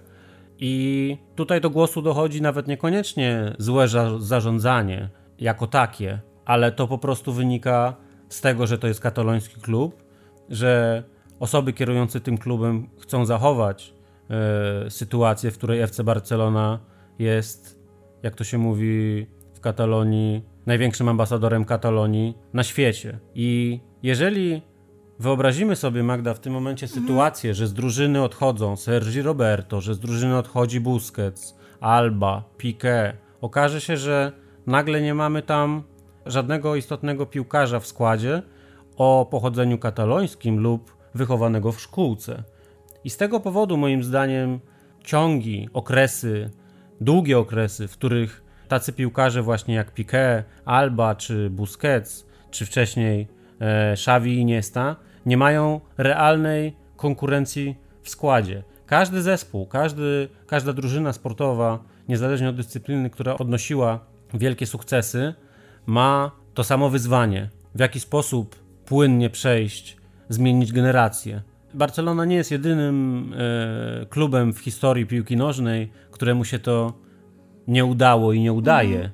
[0.58, 7.32] I tutaj do głosu dochodzi nawet niekoniecznie złe zarządzanie jako takie, ale to po prostu
[7.32, 7.96] wynika
[8.32, 10.02] z tego, że to jest kataloński klub,
[10.48, 11.02] że
[11.40, 13.94] osoby kierujące tym klubem chcą zachować
[14.30, 16.78] e, sytuację, w której FC Barcelona
[17.18, 17.80] jest,
[18.22, 23.18] jak to się mówi w Katalonii, największym ambasadorem Katalonii na świecie.
[23.34, 24.62] I jeżeli
[25.18, 27.02] wyobrazimy sobie, Magda, w tym momencie mhm.
[27.02, 33.80] sytuację, że z drużyny odchodzą Sergi Roberto, że z drużyny odchodzi Busquets, Alba, Piqué, okaże
[33.80, 34.32] się, że
[34.66, 35.82] nagle nie mamy tam
[36.26, 38.42] żadnego istotnego piłkarza w składzie
[38.96, 42.42] o pochodzeniu katalońskim lub wychowanego w szkółce.
[43.04, 44.60] I z tego powodu, moim zdaniem,
[45.04, 46.50] ciągi, okresy,
[47.00, 53.28] długie okresy, w których tacy piłkarze właśnie jak Piqué, Alba czy Busquets, czy wcześniej
[53.60, 58.62] e, Xavi i Iniesta, nie mają realnej konkurencji w składzie.
[58.86, 64.00] Każdy zespół, każdy, każda drużyna sportowa, niezależnie od dyscypliny, która odnosiła
[64.34, 65.34] wielkie sukcesy,
[65.86, 67.48] ma to samo wyzwanie.
[67.74, 69.96] W jaki sposób płynnie przejść,
[70.28, 71.42] zmienić generację.
[71.74, 73.34] Barcelona nie jest jedynym
[74.02, 76.92] e, klubem w historii piłki nożnej, któremu się to
[77.68, 79.12] nie udało i nie udaje, mhm.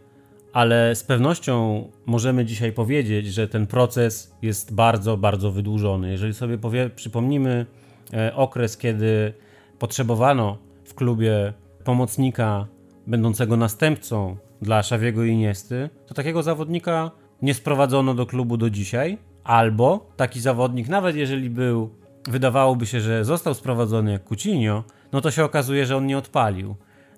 [0.53, 6.11] ale z pewnością możemy dzisiaj powiedzieć, że ten proces jest bardzo, bardzo wydłużony.
[6.11, 7.67] Jeżeli sobie powie, przypomnimy
[8.13, 9.33] e, okres, kiedy
[9.79, 11.53] potrzebowano w klubie
[11.85, 12.67] pomocnika
[13.07, 17.11] będącego następcą dla Szawiego Iniesty, to takiego zawodnika
[17.43, 21.91] nie sprowadzono do klubu do dzisiaj, albo taki zawodnik, nawet jeżeli był,
[22.29, 26.77] wydawałoby się, że został sprowadzony jak Coutinho, no to się okazuje, że on nie odpalił.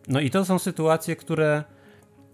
[0.09, 1.65] No i to są sytuacje, które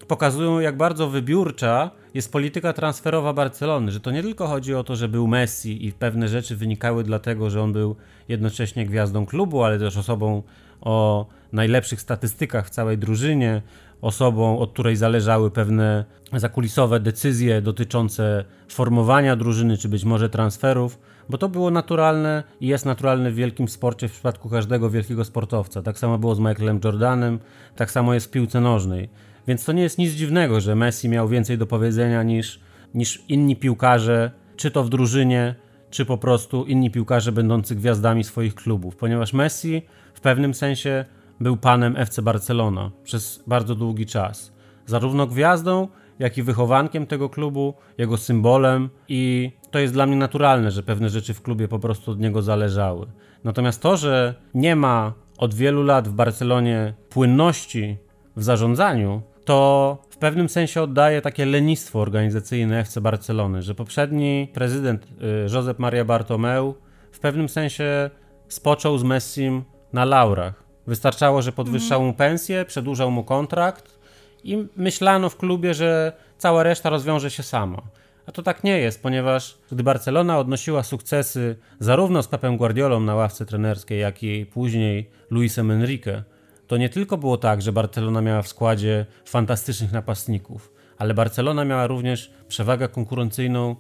[0.09, 4.97] pokazują, jak bardzo wybiórcza jest polityka transferowa Barcelony, że to nie tylko chodzi o to,
[4.97, 7.97] że był Messi i pewne rzeczy wynikały dlatego, że on był
[8.29, 10.43] jednocześnie gwiazdą klubu, ale też osobą
[10.81, 13.63] o najlepszych statystykach w całej drużynie,
[14.01, 21.39] osobą, od której zależały pewne zakulisowe decyzje dotyczące formowania drużyny, czy być może transferów, bo
[21.39, 25.83] to było naturalne i jest naturalne w wielkim sporcie w przypadku każdego wielkiego sportowca.
[25.83, 27.39] Tak samo było z Michaelem Jordanem,
[27.77, 29.09] tak samo jest w piłce nożnej.
[29.49, 32.61] Więc to nie jest nic dziwnego, że Messi miał więcej do powiedzenia niż,
[32.95, 35.55] niż inni piłkarze, czy to w drużynie,
[35.91, 39.83] czy po prostu inni piłkarze będący gwiazdami swoich klubów, ponieważ Messi
[40.15, 41.05] w pewnym sensie
[41.41, 44.53] był panem FC Barcelona przez bardzo długi czas.
[44.87, 50.71] Zarówno gwiazdą, jak i wychowankiem tego klubu, jego symbolem i to jest dla mnie naturalne,
[50.71, 53.07] że pewne rzeczy w klubie po prostu od niego zależały.
[53.45, 57.97] Natomiast to, że nie ma od wielu lat w Barcelonie płynności
[58.37, 65.05] w zarządzaniu, to w pewnym sensie oddaje takie lenistwo organizacyjne FC Barcelony, że poprzedni prezydent
[65.05, 66.75] y, Josep Maria Bartomeu
[67.13, 68.11] w pewnym sensie
[68.49, 70.66] spoczął z Messim na laurach.
[70.87, 73.99] Wystarczało, że podwyższał mu pensję, przedłużał mu kontrakt
[74.45, 77.83] i myślano w klubie, że cała reszta rozwiąże się sama.
[78.27, 83.15] A to tak nie jest, ponieważ gdy Barcelona odnosiła sukcesy zarówno z Pepem Guardiolą na
[83.15, 86.25] ławce trenerskiej, jak i później Luisem Enrique,
[86.67, 91.87] to nie tylko było tak, że Barcelona miała w składzie fantastycznych napastników, ale Barcelona miała
[91.87, 93.77] również przewagę konkurencyjną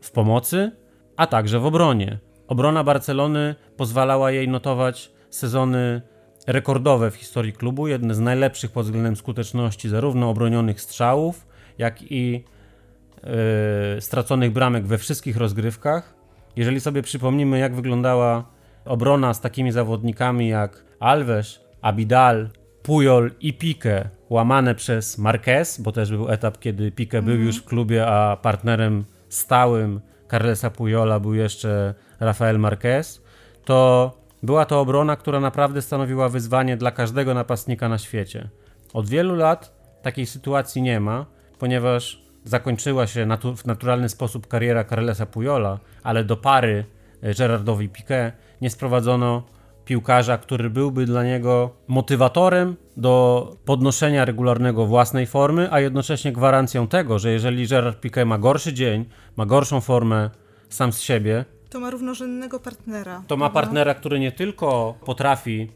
[0.00, 0.72] w pomocy,
[1.16, 2.18] a także w obronie.
[2.48, 6.02] Obrona Barcelony pozwalała jej notować sezony
[6.46, 11.46] rekordowe w historii klubu, jedne z najlepszych pod względem skuteczności zarówno obronionych strzałów,
[11.78, 16.14] jak i yy, straconych bramek we wszystkich rozgrywkach.
[16.56, 18.44] Jeżeli sobie przypomnimy, jak wyglądała
[18.84, 22.48] obrona z takimi zawodnikami jak Alves, Abidal,
[22.82, 27.46] Pujol i Pique, łamane przez Marquez, bo też był etap, kiedy Pique był mhm.
[27.46, 33.22] już w klubie, a partnerem stałym Carlesa Pujola był jeszcze Rafael Marquez,
[33.64, 34.12] to
[34.46, 38.48] była to obrona, która naprawdę stanowiła wyzwanie dla każdego napastnika na świecie.
[38.94, 41.26] Od wielu lat takiej sytuacji nie ma,
[41.58, 46.84] ponieważ zakończyła się natu w naturalny sposób kariera Carlesa Pujola, ale do pary
[47.22, 49.42] e, Gerardowi Piqué nie sprowadzono
[49.84, 57.18] piłkarza, który byłby dla niego motywatorem do podnoszenia regularnego własnej formy, a jednocześnie gwarancją tego,
[57.18, 59.04] że jeżeli Gerard Piqué ma gorszy dzień,
[59.36, 60.30] ma gorszą formę
[60.68, 61.44] sam z siebie,
[61.76, 63.22] to ma równorzędnego partnera.
[63.26, 65.70] To ma partnera, który nie tylko potrafi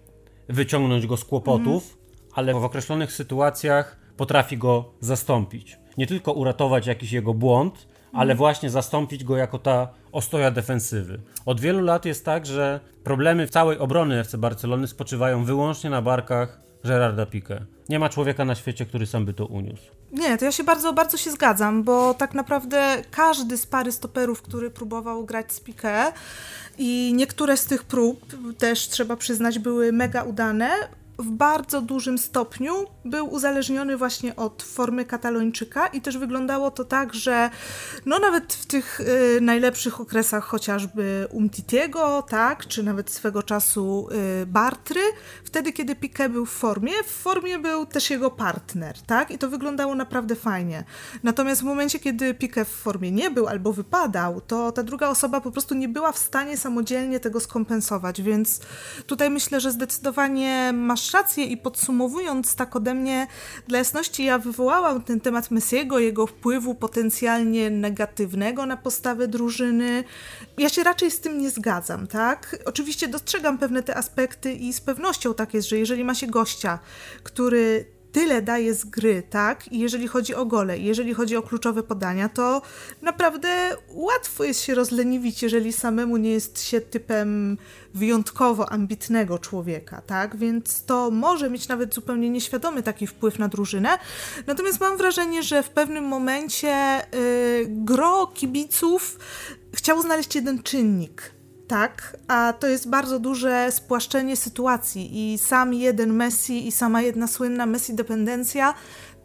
[0.49, 2.01] wyciągnąć go z kłopotów, mhm.
[2.35, 5.79] ale w określonych sytuacjach potrafi go zastąpić.
[5.99, 11.21] Nie tylko uratować jakiś jego błąd, ale właśnie zastąpić go jako ta ostoja defensywy.
[11.47, 16.03] Od wielu lat jest tak, że problemy w całej obrony FC Barcelony spoczywają wyłącznie na
[16.03, 17.65] barkach Gerarda Piqué.
[17.89, 19.83] Nie ma człowieka na świecie, który sam by to uniósł.
[20.13, 24.43] Nie, to ja się bardzo, bardzo się zgadzam, bo tak naprawdę każdy z pary stoperów,
[24.43, 26.13] który próbował grać z Piqué
[26.79, 28.21] i niektóre z tych prób
[28.59, 30.71] też trzeba przyznać były mega udane,
[31.21, 37.15] w bardzo dużym stopniu był uzależniony właśnie od formy katalończyka i też wyglądało to tak,
[37.15, 37.51] że
[38.07, 44.09] no nawet w tych y, najlepszych okresach chociażby Umtitiego, tak, czy nawet swego czasu
[44.43, 45.01] y, Bartry,
[45.45, 49.49] wtedy kiedy Piqué był w formie, w formie był też jego partner, tak, i to
[49.49, 50.85] wyglądało naprawdę fajnie.
[51.23, 55.41] Natomiast w momencie, kiedy Piqué w formie nie był albo wypadał, to ta druga osoba
[55.41, 58.61] po prostu nie była w stanie samodzielnie tego skompensować, więc
[59.07, 63.27] tutaj myślę, że zdecydowanie masz i podsumowując tak ode mnie,
[63.69, 70.05] dla jasności ja wywołałam ten temat Messiego, jego wpływu potencjalnie negatywnego na postawę drużyny.
[70.59, 72.57] Ja się raczej z tym nie zgadzam, tak?
[72.65, 76.79] Oczywiście dostrzegam pewne te aspekty i z pewnością tak jest, że jeżeli ma się gościa,
[77.23, 79.73] który tyle daje z gry, tak?
[79.73, 82.63] Jeżeli chodzi o gole, jeżeli chodzi o kluczowe podania, to
[83.03, 87.59] naprawdę łatwo jest się rozleniwić, jeżeli samemu nie jest się typem
[87.95, 90.37] wyjątkowo ambitnego człowieka, tak?
[90.37, 93.99] Więc to może mieć nawet zupełnie nieświadomy taki wpływ na drużynę.
[94.47, 99.19] Natomiast mam wrażenie, że w pewnym momencie yy, gro kibiców
[99.75, 101.40] chciało znaleźć jeden czynnik,
[101.71, 107.27] tak, a to jest bardzo duże spłaszczenie sytuacji i sam jeden Messi i sama jedna
[107.27, 108.75] słynna Messi dependencja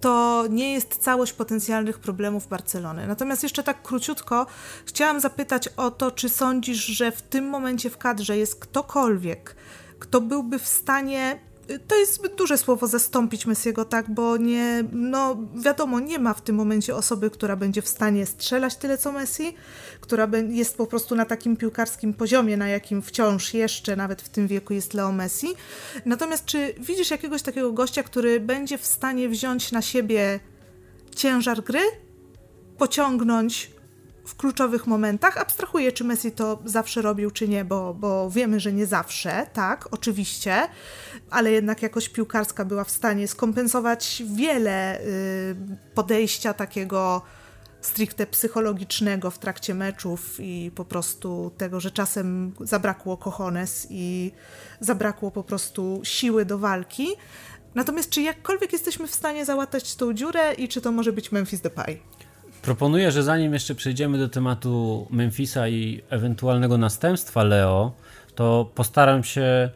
[0.01, 3.08] to nie jest całość potencjalnych problemów Barcelony.
[3.08, 4.47] Natomiast jeszcze tak króciutko
[4.86, 9.55] chciałam zapytać o to, czy sądzisz, że w tym momencie w kadrze jest ktokolwiek,
[9.99, 11.39] kto byłby w stanie
[11.88, 16.41] to jest zbyt duże słowo zastąpić Messiego, tak, bo nie, no wiadomo, nie ma w
[16.41, 19.54] tym momencie osoby, która będzie w stanie strzelać tyle co Messi,
[20.01, 24.47] która jest po prostu na takim piłkarskim poziomie, na jakim wciąż jeszcze nawet w tym
[24.47, 25.47] wieku jest Leo Messi.
[26.06, 30.39] Natomiast czy widzisz jakiegoś takiego gościa, który będzie w stanie wziąć na siebie
[31.15, 31.82] ciężar gry,
[32.78, 33.74] pociągnąć
[34.25, 35.38] w kluczowych momentach.
[35.38, 39.88] Abstrahuję, czy Messi to zawsze robił, czy nie, bo, bo wiemy, że nie zawsze, tak,
[39.91, 40.67] oczywiście,
[41.29, 45.55] ale jednak jakość piłkarska była w stanie skompensować wiele y,
[45.95, 47.21] podejścia takiego
[47.81, 54.31] stricte psychologicznego w trakcie meczów i po prostu tego, że czasem zabrakło cojones i
[54.79, 57.07] zabrakło po prostu siły do walki.
[57.75, 61.61] Natomiast czy jakkolwiek jesteśmy w stanie załatać tą dziurę i czy to może być Memphis
[61.61, 62.01] Depay?
[62.65, 67.91] Proponuję, że zanim jeszcze przejdziemy do tematu Memphisa i ewentualnego następstwa Leo,
[68.36, 69.69] to postaram się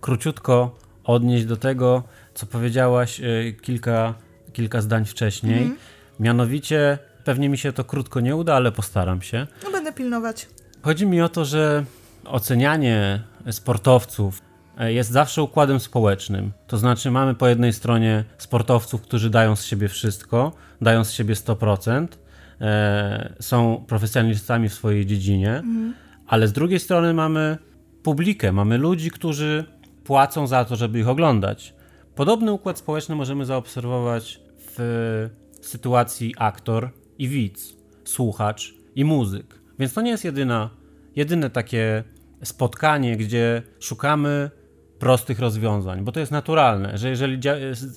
[0.00, 2.02] króciutko odnieść do tego,
[2.34, 4.14] co powiedziałaś e, kilka,
[4.52, 5.62] kilka zdań wcześniej.
[5.62, 5.76] Mm.
[6.20, 9.46] Mianowicie, pewnie mi się to krótko nie uda, ale postaram się.
[9.64, 10.48] No będę pilnować.
[10.82, 11.84] Chodzi mi o to, że
[12.24, 14.42] ocenianie sportowców
[14.78, 16.52] e, jest zawsze układem społecznym.
[16.66, 21.34] To znaczy, mamy po jednej stronie sportowców, którzy dają z siebie wszystko, dają z siebie
[21.34, 22.06] 100%,
[22.64, 25.62] e, są profesjonalistami w swojej dziedzinie,
[26.26, 27.58] ale z drugiej strony mamy
[28.02, 29.64] publikę, mamy ludzi, którzy
[30.04, 31.74] płacą za to, żeby ich oglądać.
[32.14, 39.60] Podobny układ społeczny możemy zaobserwować w sytuacji aktor i widz, słuchacz i muzyk.
[39.78, 40.70] Więc to nie jest jedyna,
[41.16, 42.04] jedyne takie
[42.42, 44.50] spotkanie, gdzie szukamy
[44.98, 47.40] prostych rozwiązań, bo to jest naturalne, że jeżeli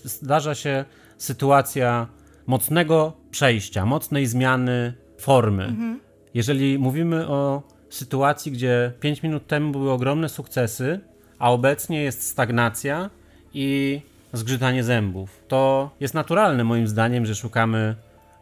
[0.04, 0.86] zdarza się
[1.18, 2.08] sytuacja
[2.48, 5.64] mocnego przejścia, mocnej zmiany formy.
[5.64, 6.00] Mhm.
[6.34, 11.00] Jeżeli mówimy o sytuacji, gdzie 5 minut temu były ogromne sukcesy,
[11.40, 13.10] a obecnie jest stagnacja
[13.54, 14.02] i
[14.34, 17.96] zgrzytanie zębów, to jest naturalne moim zdaniem, że szukamy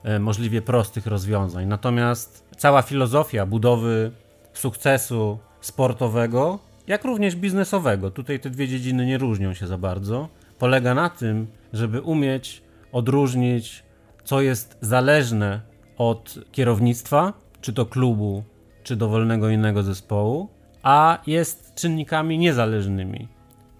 [0.03, 1.67] e, możliwie prostych rozwiązań.
[1.67, 4.11] Natomiast cała filozofia budowy
[4.53, 10.93] sukcesu sportowego, jak również biznesowego, tutaj te dwie dziedziny nie różnią się za bardzo, polega
[10.93, 13.84] na tym, żeby umieć odróżnić
[14.25, 15.61] co jest zależne
[15.97, 18.43] od kierownictwa, czy to klubu,
[18.83, 20.49] czy dowolnego innego zespołu,
[20.83, 23.27] a jest czynnikami niezależnymi.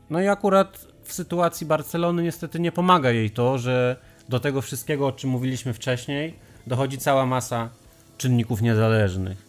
[0.10, 3.96] No i akurat w sytuacji Barcelony niestety nie pomaga jej to, że
[4.30, 6.34] do tego wszystkiego, o czym mówiliśmy wcześniej,
[6.68, 7.70] dochodzi cała masa
[8.18, 9.46] czynników niezależnych.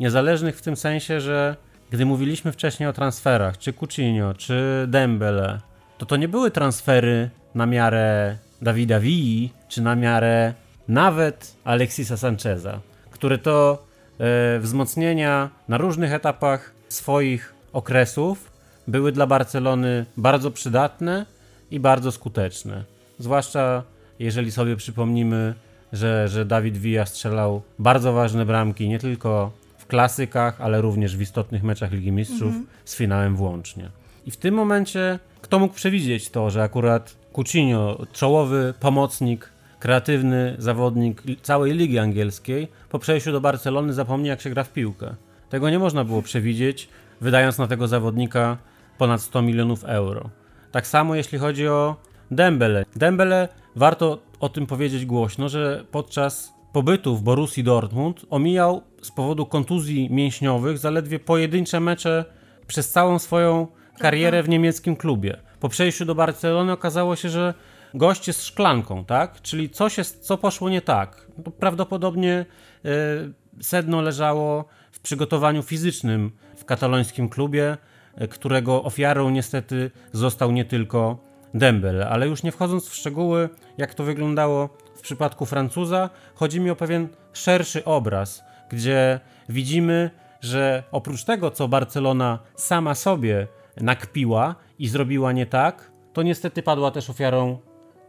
[0.00, 1.56] Niezależnych w tym sensie, że
[1.90, 5.60] gdy mówiliśmy wcześniej o transferach, czy Coutinho, czy Dembele,
[5.98, 10.54] to to nie były transfery na miarę Dawida Vii, czy na miarę
[10.88, 12.80] nawet Alexisa Sancheza,
[13.10, 13.86] które to
[14.18, 18.52] e, wzmocnienia na różnych etapach swoich okresów
[18.88, 21.26] były dla Barcelony bardzo przydatne
[21.70, 22.84] i bardzo skuteczne.
[23.18, 23.82] Zwłaszcza
[24.18, 25.54] jeżeli sobie przypomnimy
[25.92, 31.20] że, że Dawid Villa strzelał bardzo ważne bramki, nie tylko w klasykach, ale również w
[31.20, 32.66] istotnych meczach Ligi Mistrzów mhm.
[32.84, 33.90] z finałem włącznie.
[34.26, 41.22] I w tym momencie kto mógł przewidzieć to, że akurat Coutinho, czołowy pomocnik, kreatywny zawodnik
[41.42, 45.14] całej ligi angielskiej, po przejściu do Barcelony zapomni jak się gra w piłkę.
[45.48, 46.88] Tego nie można było przewidzieć,
[47.20, 48.56] wydając na tego zawodnika
[48.98, 50.30] ponad 100 milionów euro.
[50.72, 51.96] Tak samo jeśli chodzi o
[52.30, 52.84] Dembele.
[52.96, 59.46] Dembele, warto o tym powiedzieć głośno, że podczas pobytu w Borussii Dortmund omijał z powodu
[59.46, 62.24] kontuzji mięśniowych zaledwie pojedyncze mecze
[62.66, 63.66] przez całą swoją
[63.98, 65.36] karierę w niemieckim klubie.
[65.60, 67.54] Po przejściu do Barcelony okazało się, że
[67.94, 69.42] gość jest szklanką, tak?
[69.42, 71.26] Czyli coś jest, co poszło nie tak.
[71.44, 72.46] To prawdopodobnie
[72.84, 77.76] y, sedno leżało w przygotowaniu fizycznym w katalońskim klubie,
[78.22, 82.08] y, którego ofiarą niestety został nie tylko Dembele.
[82.08, 83.48] Ale już nie wchodząc w szczegóły,
[83.78, 90.82] jak to wyglądało w przypadku Francuza, chodzi mi o pewien szerszy obraz, gdzie widzimy, że
[90.92, 93.46] oprócz tego, co Barcelona sama sobie
[93.76, 97.58] nakpiła i zrobiła nie tak, to niestety padła też ofiarą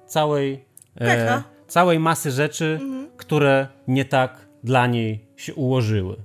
[0.06, 0.66] całej,
[1.02, 3.08] e, całej masy rzeczy, mhm.
[3.18, 6.16] które nie tak dla niej się ułożyły.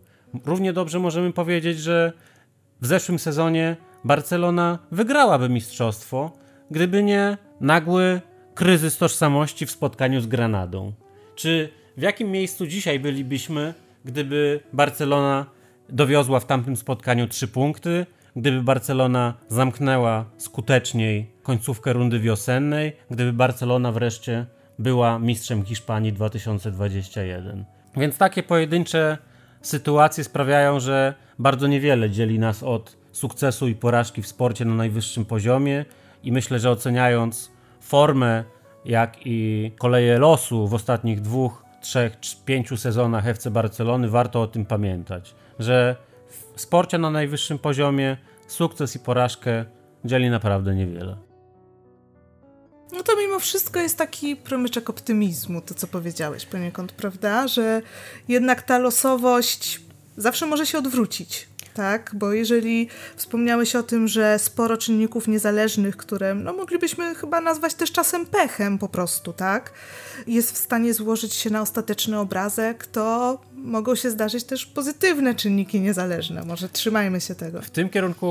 [0.45, 2.13] Równie dobrze możemy powiedzieć, że
[2.81, 6.31] w zeszłym sezonie Barcelona wygrałaby mistrzostwo,
[6.71, 8.21] gdyby nie nagły
[8.55, 10.93] kryzys tożsamości w spotkaniu z Granadą.
[11.35, 13.75] Czy w jakim miejscu dzisiaj bylibyśmy,
[14.05, 15.47] gdyby Barcelona
[15.89, 18.07] dowiozła w tamtym spotkaniu trzy punkty,
[18.37, 24.47] gdyby Barcelona zamknęła skuteczniej końcówkę rundy wiosennej, gdyby Barcelona wreszcie
[24.79, 27.65] była mistrzem Hiszpanii 2021.
[27.97, 29.19] Więc takie pojedyncze
[29.63, 35.25] sytuacje sprawiają, że bardzo niewiele dzieli nas od sukcesu i porażki w sporcie na najwyższym
[35.25, 35.85] poziomie
[36.23, 38.45] i myślę, że oceniając formę,
[38.85, 44.67] jak i koleje losu w ostatnich dwóch, trzech, pięciu sezonach FC Barcelony, warto o tym
[44.67, 45.97] pamiętać, że
[46.57, 49.65] w sporcie na najwyższym poziomie sukces i porażkę
[50.05, 51.17] dzieli naprawdę niewiele.
[52.93, 57.49] No to mimo wszystko jest taki promyczek optymizmu, to co powiedziałeś poniekąd, prawda?
[57.49, 57.83] Że
[58.29, 59.81] jednak ta losowość
[60.17, 62.11] zawsze może się odwrócić tak?
[62.15, 67.93] Bo jeżeli wspomniałeś o tym, że sporo czynników niezależnych, które no, moglibyśmy chyba nazwać też
[67.93, 69.73] czasem pechem po prostu, tak?
[70.27, 75.81] Jest w stanie złożyć się na ostateczny obrazek, to mogą się zdarzyć też pozytywne czynniki
[75.81, 76.45] niezależne.
[76.45, 77.63] Może trzymajmy się tego.
[77.63, 78.27] W tym kierunku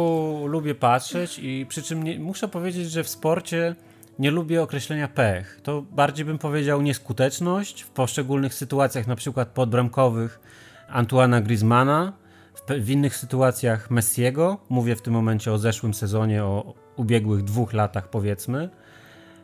[0.47, 3.75] lubię patrzeć i przy czym nie, muszę powiedzieć, że w sporcie
[4.19, 5.59] nie lubię określenia pech.
[5.63, 10.39] To bardziej bym powiedział nieskuteczność w poszczególnych sytuacjach, na przykład podbramkowych
[10.87, 12.13] Antoana Griezmana,
[12.67, 18.09] w, innych sytuacjach Messiego, mówię w tym momencie o zeszłym sezonie, o ubiegłych dwóch latach
[18.09, 18.69] powiedzmy.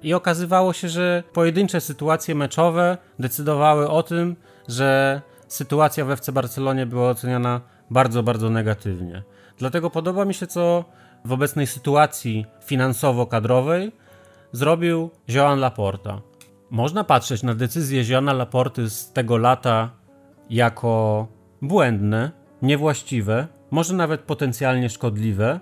[0.04, 4.36] I okazywało się, że pojedyncze sytuacje meczowe decydowały o tym,
[4.68, 9.24] że sytuacja w FC Barcelonie była oceniana bardzo, bardzo negatywnie.
[9.58, 10.86] Dlatego podoba mi się, co
[11.26, 13.92] w obecnej sytuacji finansowo-kadrowej
[14.52, 16.22] zrobił Joan Laporta.
[16.70, 19.90] Można patrzeć na decyzje Joana Laporty z tego lata
[20.50, 21.28] jako
[21.62, 22.32] błędne,
[22.62, 25.60] niewłaściwe, może nawet potencjalnie szkodliwe,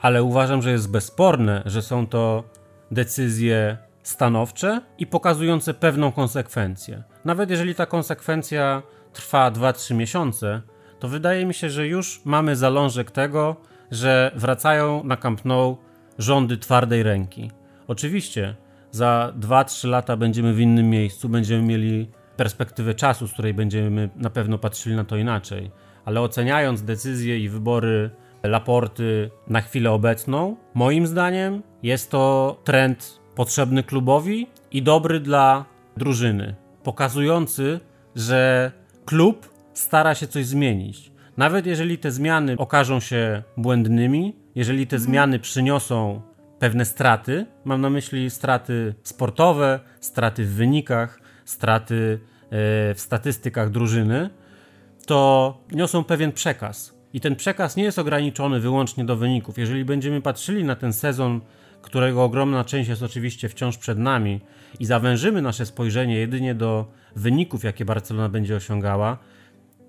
[0.00, 2.44] ale uważam, że jest bezsporne, że są to
[2.90, 7.02] decyzje stanowcze i pokazujące pewną konsekwencję.
[7.24, 8.82] Nawet jeżeli ta konsekwencja
[9.12, 10.62] trwa 2-3 miesiące,
[10.98, 13.56] to wydaje mi się, że już mamy zalążek tego,
[13.90, 15.76] że wracają na Camp Nou
[16.18, 17.50] rządy twardej ręki.
[17.86, 18.54] Oczywiście
[18.90, 24.30] za 2-3 lata będziemy w innym miejscu, będziemy mieli perspektywę czasu, z której będziemy na
[24.30, 25.70] pewno patrzyli na to inaczej
[26.04, 28.10] ale oceniając decyzje i wybory
[28.42, 35.64] Laporty na chwilę obecną, moim zdaniem jest to trend potrzebny klubowi i dobry dla
[35.96, 37.80] drużyny, pokazujący,
[38.16, 38.72] że
[39.04, 41.12] klub stara się coś zmienić.
[41.36, 46.20] Nawet jeżeli te zmiany okażą się błędnymi, jeżeli te zmiany przyniosą
[46.58, 52.48] pewne straty, mam na myśli straty sportowe, straty w wynikach, straty e,
[52.94, 54.30] w statystykach drużyny,
[55.06, 56.94] to niosą pewien przekaz.
[57.12, 59.58] I ten przekaz nie jest ograniczony wyłącznie do wyników.
[59.58, 61.40] Jeżeli będziemy patrzyli na ten sezon,
[61.82, 64.40] którego ogromna część jest oczywiście wciąż przed nami,
[64.80, 66.86] i zawężymy nasze spojrzenie jedynie do
[67.16, 69.18] wyników, jakie Barcelona będzie osiągała,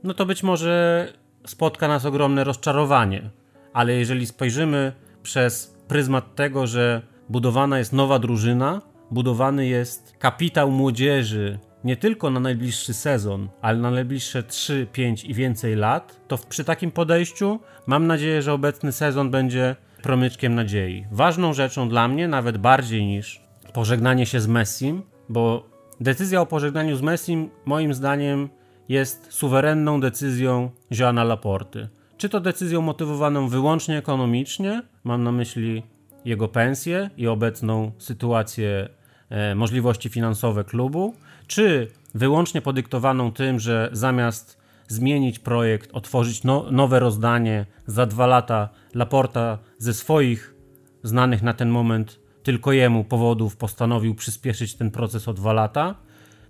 [0.03, 1.07] no to być może
[1.45, 3.29] spotka nas ogromne rozczarowanie.
[3.73, 4.91] Ale jeżeli spojrzymy
[5.23, 12.39] przez pryzmat tego, że budowana jest nowa drużyna, budowany jest kapitał młodzieży, nie tylko na
[12.39, 18.07] najbliższy sezon, ale na najbliższe 3, 5 i więcej lat, to przy takim podejściu mam
[18.07, 21.05] nadzieję, że obecny sezon będzie promyczkiem nadziei.
[21.11, 23.41] Ważną rzeczą dla mnie, nawet bardziej niż
[23.73, 25.69] pożegnanie się z Messim, bo
[26.01, 28.49] decyzja o pożegnaniu z Messim, moim zdaniem,
[28.89, 31.87] jest suwerenną decyzją Joana Laporty.
[32.17, 35.83] Czy to decyzją motywowaną wyłącznie ekonomicznie, mam na myśli
[36.25, 38.89] jego pensję i obecną sytuację,
[39.29, 41.15] e, możliwości finansowe klubu,
[41.47, 48.69] czy wyłącznie podyktowaną tym, że zamiast zmienić projekt, otworzyć no, nowe rozdanie za dwa lata,
[48.93, 50.55] Laporta ze swoich
[51.03, 55.95] znanych na ten moment tylko jemu powodów postanowił przyspieszyć ten proces o dwa lata,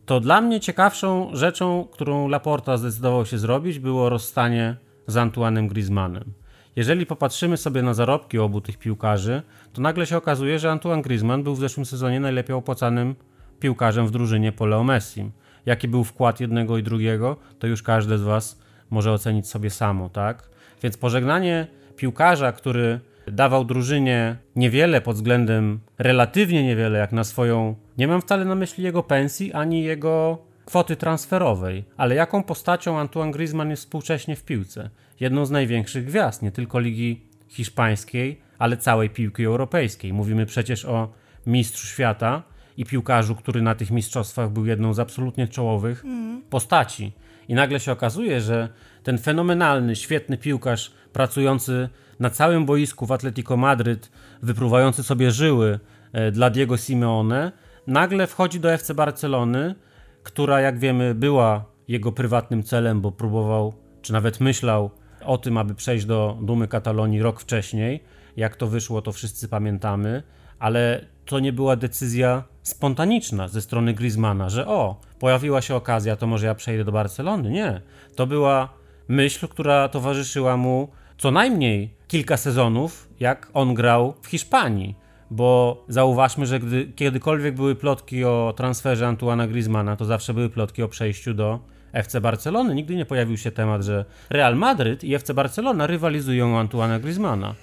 [0.05, 4.75] to dla mnie ciekawszą rzeczą, którą Laporta zdecydował się zrobić, było rozstanie
[5.07, 6.33] z Antoinem Griezmannem.
[6.75, 9.41] Jeżeli popatrzymy sobie na zarobki obu tych piłkarzy,
[9.73, 13.15] to nagle się okazuje, że Antoine Griezmann był w zeszłym sezonie najlepiej opłacanym
[13.59, 15.31] piłkarzem w drużynie po Leo Messim.
[15.65, 20.09] Jaki był wkład jednego i drugiego, to już każdy z Was może ocenić sobie samo,
[20.09, 20.49] tak?
[20.83, 27.75] Więc pożegnanie piłkarza, który dawał drużynie niewiele pod względem, relatywnie niewiele, jak na swoją.
[27.97, 33.31] Nie mam wcale na myśli jego pensji, ani jego kwoty transferowej, ale jaką postacią Antoine
[33.31, 34.89] Griezmann jest współcześnie w piłce.
[35.19, 40.13] Jedną z największych gwiazd, nie tylko Ligi Hiszpańskiej, ale całej piłki europejskiej.
[40.13, 41.13] Mówimy przecież o
[41.47, 42.43] mistrzu świata
[42.77, 46.41] i piłkarzu, który na tych mistrzostwach był jedną z absolutnie czołowych mm.
[46.49, 47.11] postaci.
[47.47, 48.69] I nagle się okazuje, że
[49.03, 54.11] ten fenomenalny, świetny piłkarz pracujący na całym boisku w Atletico Madryt,
[54.41, 55.79] wypruwający sobie żyły
[56.13, 57.51] e, dla Diego Simeone,
[57.87, 59.75] nagle wchodzi do FC Barcelony,
[60.23, 64.91] która, jak wiemy, była jego prywatnym celem, bo próbował, czy nawet myślał
[65.25, 68.03] o tym, aby przejść do Dumy Katalonii rok wcześniej.
[68.37, 70.23] Jak to wyszło, to wszyscy pamiętamy,
[70.59, 76.27] ale to nie była decyzja spontaniczna ze strony Griezmana, że o, pojawiła się okazja, to
[76.27, 77.51] może ja przejdę do Barcelony.
[77.51, 77.81] Nie.
[78.15, 78.69] To była
[79.07, 84.95] myśl, która towarzyszyła mu co najmniej kilka sezonów, jak on grał w Hiszpanii.
[85.31, 90.83] Bo zauważmy, że gdy kiedykolwiek były plotki o transferze Antuana Griezmana, to zawsze były plotki
[90.83, 91.59] o przejściu do
[91.93, 92.75] FC Barcelony.
[92.75, 97.55] Nigdy nie pojawił się temat, że Real Madryt i FC Barcelona rywalizują o Antuana Griezmana.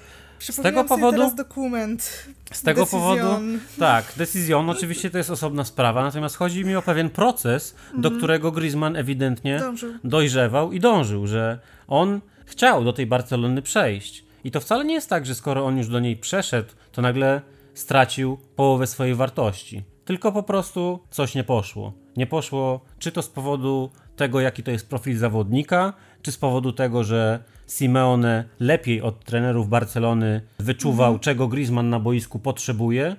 [0.50, 1.16] Z tego powodu.
[1.16, 2.26] teraz dokument.
[2.52, 3.00] Z tego Decision.
[3.00, 3.58] powodu.
[3.78, 8.16] Tak, Decision oczywiście to jest osobna sprawa, natomiast chodzi mi o pewien proces, do mhm.
[8.16, 9.92] którego Griezmann ewidentnie dążył.
[10.04, 14.24] dojrzewał i dążył, że on chciał do tej Barcelony przejść.
[14.44, 17.40] I to wcale nie jest tak, że skoro on już do niej przeszedł, to nagle
[17.74, 19.82] stracił połowę swojej wartości.
[20.04, 21.92] Tylko po prostu coś nie poszło.
[22.16, 26.72] Nie poszło, czy to z powodu tego, jaki to jest profil zawodnika, czy z powodu
[26.72, 27.44] tego, że
[27.78, 31.20] Simeone lepiej od trenerów Barcelony wyczuwał, mhm.
[31.20, 33.16] czego Griezmann na boisku potrzebuje,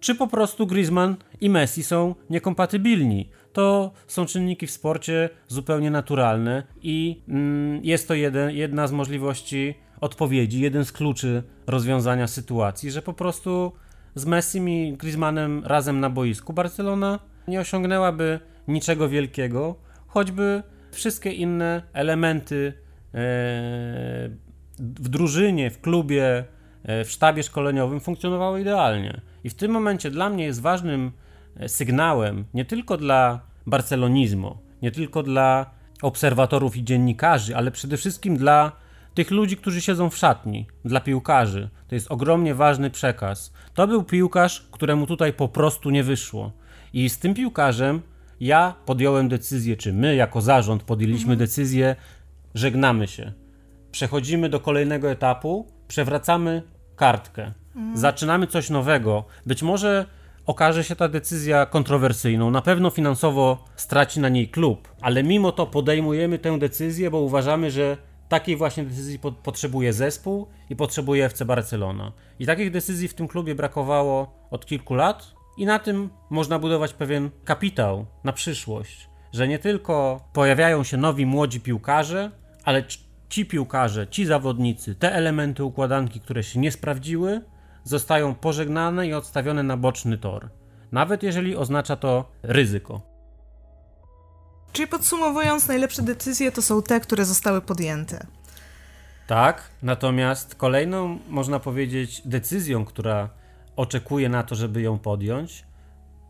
[0.00, 3.28] czy po prostu Griezmann i Messi są niekompatybilni.
[3.52, 9.74] To są czynniki w sporcie zupełnie naturalne i mm, jest to jeden, jedna z możliwości
[10.00, 13.72] odpowiedzi, jeden z kluczy rozwiązania sytuacji, że po prostu
[14.14, 19.74] z Messim i Griezmannem razem na boisku Barcelona nie osiągnęłaby niczego wielkiego,
[20.06, 22.85] choćby wszystkie inne elementy
[24.78, 26.44] w drużynie, w klubie,
[26.84, 29.20] e, w sztabie szkoleniowym funkcjonowały idealnie.
[29.44, 31.12] I w tym momencie dla mnie jest ważnym
[31.56, 35.70] e, sygnałem nie tylko dla barcelonizmu, nie tylko dla
[36.02, 38.72] obserwatorów i dziennikarzy, ale przede wszystkim dla
[39.14, 41.68] tych ludzi, którzy siedzą w szatni, dla piłkarzy.
[41.88, 43.52] To jest ogromnie ważny przekaz.
[43.74, 46.52] To był piłkarz, któremu tutaj po prostu nie wyszło.
[46.92, 48.02] I z tym piłkarzem
[48.40, 51.38] ja podjąłem decyzję, czy my jako zarząd podjęliśmy mhm.
[51.38, 51.96] decyzję,
[52.56, 53.32] żegnamy się.
[53.90, 56.62] Przechodzimy do kolejnego etapu, przewracamy
[56.96, 57.52] kartkę.
[57.76, 57.96] Mhm.
[57.96, 59.24] Zaczynamy coś nowego.
[59.46, 60.06] Być może
[60.46, 62.50] okaże się ta decyzja kontrowersyjną.
[62.50, 67.70] Na pewno finansowo straci na niej klub, ale mimo to podejmujemy tę decyzję, bo uważamy,
[67.70, 67.96] że
[68.28, 72.12] takiej właśnie decyzji po potrzebuje zespół i potrzebuje FC Barcelona.
[72.38, 76.92] I takich decyzji w tym klubie brakowało od kilku lat, i na tym można budować
[76.92, 82.30] pewien kapitał na przyszłość, że nie tylko pojawiają się nowi młodzi piłkarze,
[82.66, 82.84] ale
[83.28, 87.40] ci piłkarze, ci zawodnicy, te elementy układanki, które się nie sprawdziły,
[87.84, 90.48] zostają pożegnane i odstawione na boczny tor,
[90.92, 93.00] nawet jeżeli oznacza to ryzyko.
[94.72, 98.26] Czyli podsumowując, najlepsze decyzje to są te, które zostały podjęte.
[99.26, 103.28] Tak, natomiast kolejną, można powiedzieć, decyzją, która
[103.76, 105.64] oczekuje na to, żeby ją podjąć,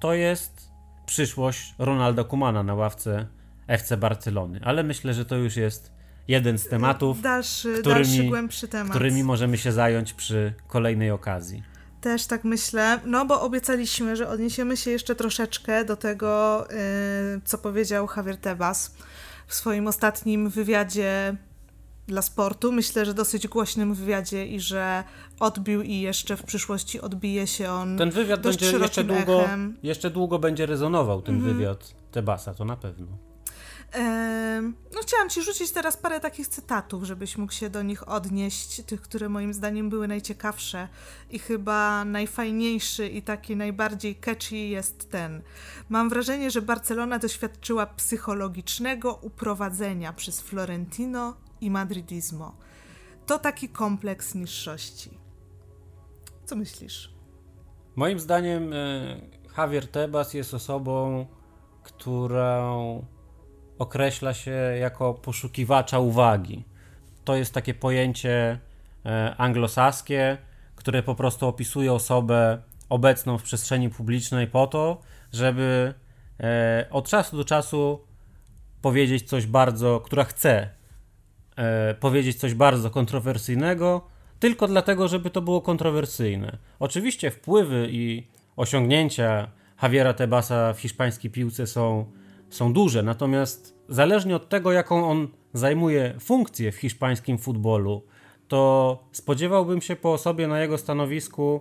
[0.00, 0.70] to jest
[1.06, 3.26] przyszłość Ronalda Kumana na ławce
[3.66, 4.60] FC Barcelony.
[4.64, 5.95] Ale myślę, że to już jest
[6.28, 8.90] jeden z tematów, dalszy, którymi, dalszy głębszy temat.
[8.90, 11.62] którymi możemy się zająć przy kolejnej okazji.
[12.00, 17.58] Też tak myślę, no bo obiecaliśmy, że odniesiemy się jeszcze troszeczkę do tego, yy, co
[17.58, 18.94] powiedział Javier Tebas
[19.46, 21.36] w swoim ostatnim wywiadzie
[22.06, 22.72] dla sportu.
[22.72, 25.04] Myślę, że dosyć głośnym wywiadzie i że
[25.40, 27.98] odbił i jeszcze w przyszłości odbije się on.
[27.98, 29.76] Ten wywiad dość będzie jeszcze długo, echem.
[29.82, 33.06] jeszcze długo będzie rezonował ten wywiad Tebasa, to na pewno.
[34.94, 39.02] No chciałam ci rzucić teraz parę takich cytatów, żebyś mógł się do nich odnieść, tych,
[39.02, 40.88] które moim zdaniem były najciekawsze
[41.30, 45.42] i chyba najfajniejszy i taki najbardziej catchy jest ten.
[45.88, 52.56] Mam wrażenie, że Barcelona doświadczyła psychologicznego uprowadzenia przez Florentino i madridizmo.
[53.26, 55.10] To taki kompleks niższości.
[56.44, 57.14] Co myślisz?
[57.96, 58.76] Moim zdaniem e,
[59.58, 61.26] Javier Tebas jest osobą,
[61.82, 63.04] którą
[63.78, 64.50] określa się
[64.80, 66.64] jako poszukiwacza uwagi.
[67.24, 68.58] To jest takie pojęcie
[69.06, 70.38] e, anglosaskie,
[70.74, 75.00] które po prostu opisuje osobę obecną w przestrzeni publicznej po to,
[75.32, 75.94] żeby
[76.40, 78.04] e, od czasu do czasu
[78.82, 80.70] powiedzieć coś bardzo, która chce
[81.56, 84.06] e, powiedzieć coś bardzo kontrowersyjnego,
[84.40, 86.56] tylko dlatego, żeby to było kontrowersyjne.
[86.78, 89.48] Oczywiście wpływy i osiągnięcia
[89.82, 92.12] Javiera Tebasa w hiszpańskiej piłce są,
[92.50, 98.02] są duże, natomiast zależnie od tego, jaką on zajmuje funkcję w hiszpańskim futbolu,
[98.48, 101.60] to spodziewałbym się po osobie na jego stanowisku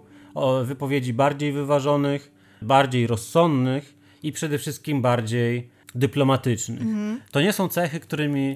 [0.63, 2.31] wypowiedzi bardziej wyważonych,
[2.61, 6.87] bardziej rozsądnych i przede wszystkim bardziej dyplomatycznych.
[7.31, 8.55] To nie są cechy, którymi,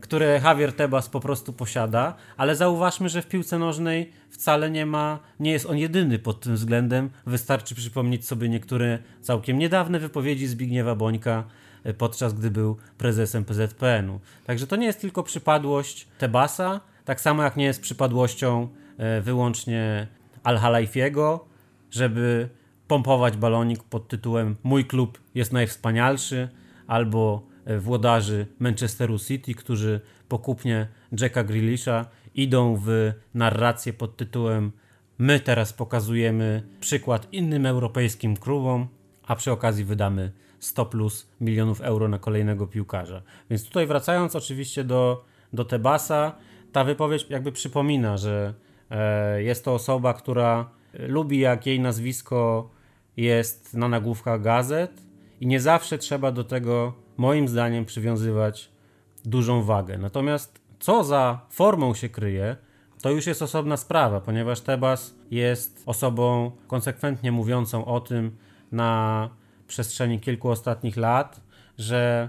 [0.00, 5.18] które Javier Tebas po prostu posiada, ale zauważmy, że w piłce nożnej wcale nie ma,
[5.40, 7.10] nie jest on jedyny pod tym względem.
[7.26, 11.44] Wystarczy przypomnieć sobie niektóre całkiem niedawne wypowiedzi Zbigniewa Bońka
[11.98, 14.20] podczas gdy był prezesem PZPN-u.
[14.46, 18.68] Także to nie jest tylko przypadłość Tebasa, tak samo jak nie jest przypadłością
[18.98, 20.06] e, wyłącznie
[20.42, 21.44] Al-Halaifiego,
[21.90, 22.48] żeby
[22.88, 26.48] pompować balonik pod tytułem Mój klub jest najwspanialszy,
[26.86, 30.88] albo e, włodarzy Manchesteru City, którzy po kupnie
[31.20, 34.72] Jacka Grealisha idą w narrację pod tytułem
[35.18, 38.88] My teraz pokazujemy przykład innym europejskim klubom,
[39.26, 43.22] a przy okazji wydamy 100 plus milionów euro na kolejnego piłkarza.
[43.50, 46.36] Więc tutaj wracając oczywiście do, do Tebasa,
[46.72, 48.54] ta wypowiedź jakby przypomina, że
[48.90, 52.70] e, jest to osoba, która lubi jak jej nazwisko
[53.16, 55.02] jest na nagłówkach gazet
[55.40, 58.70] i nie zawsze trzeba do tego, moim zdaniem, przywiązywać
[59.24, 59.98] dużą wagę.
[59.98, 62.56] Natomiast co za formą się kryje,
[63.02, 68.36] to już jest osobna sprawa, ponieważ Tebas jest osobą konsekwentnie mówiącą o tym
[68.72, 69.30] na
[69.70, 71.40] przestrzeni kilku ostatnich lat,
[71.78, 72.28] że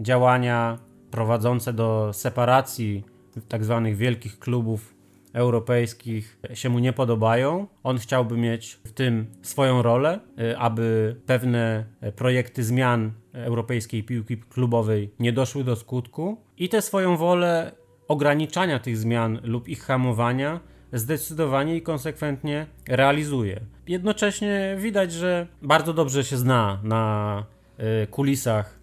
[0.00, 0.78] działania
[1.10, 3.04] prowadzące do separacji
[3.48, 4.94] tak zwanych wielkich klubów
[5.32, 7.66] europejskich się mu nie podobają.
[7.82, 11.84] On chciałby mieć w tym swoją rolę, y, aby pewne
[12.16, 17.72] projekty zmian europejskiej piłki klubowej nie doszły do skutku i tę swoją wolę
[18.08, 20.60] ograniczania tych zmian lub ich hamowania
[20.92, 23.60] zdecydowanie i konsekwentnie realizuje.
[23.88, 27.44] Jednocześnie widać, że bardzo dobrze się zna na
[28.02, 28.78] y, kulisach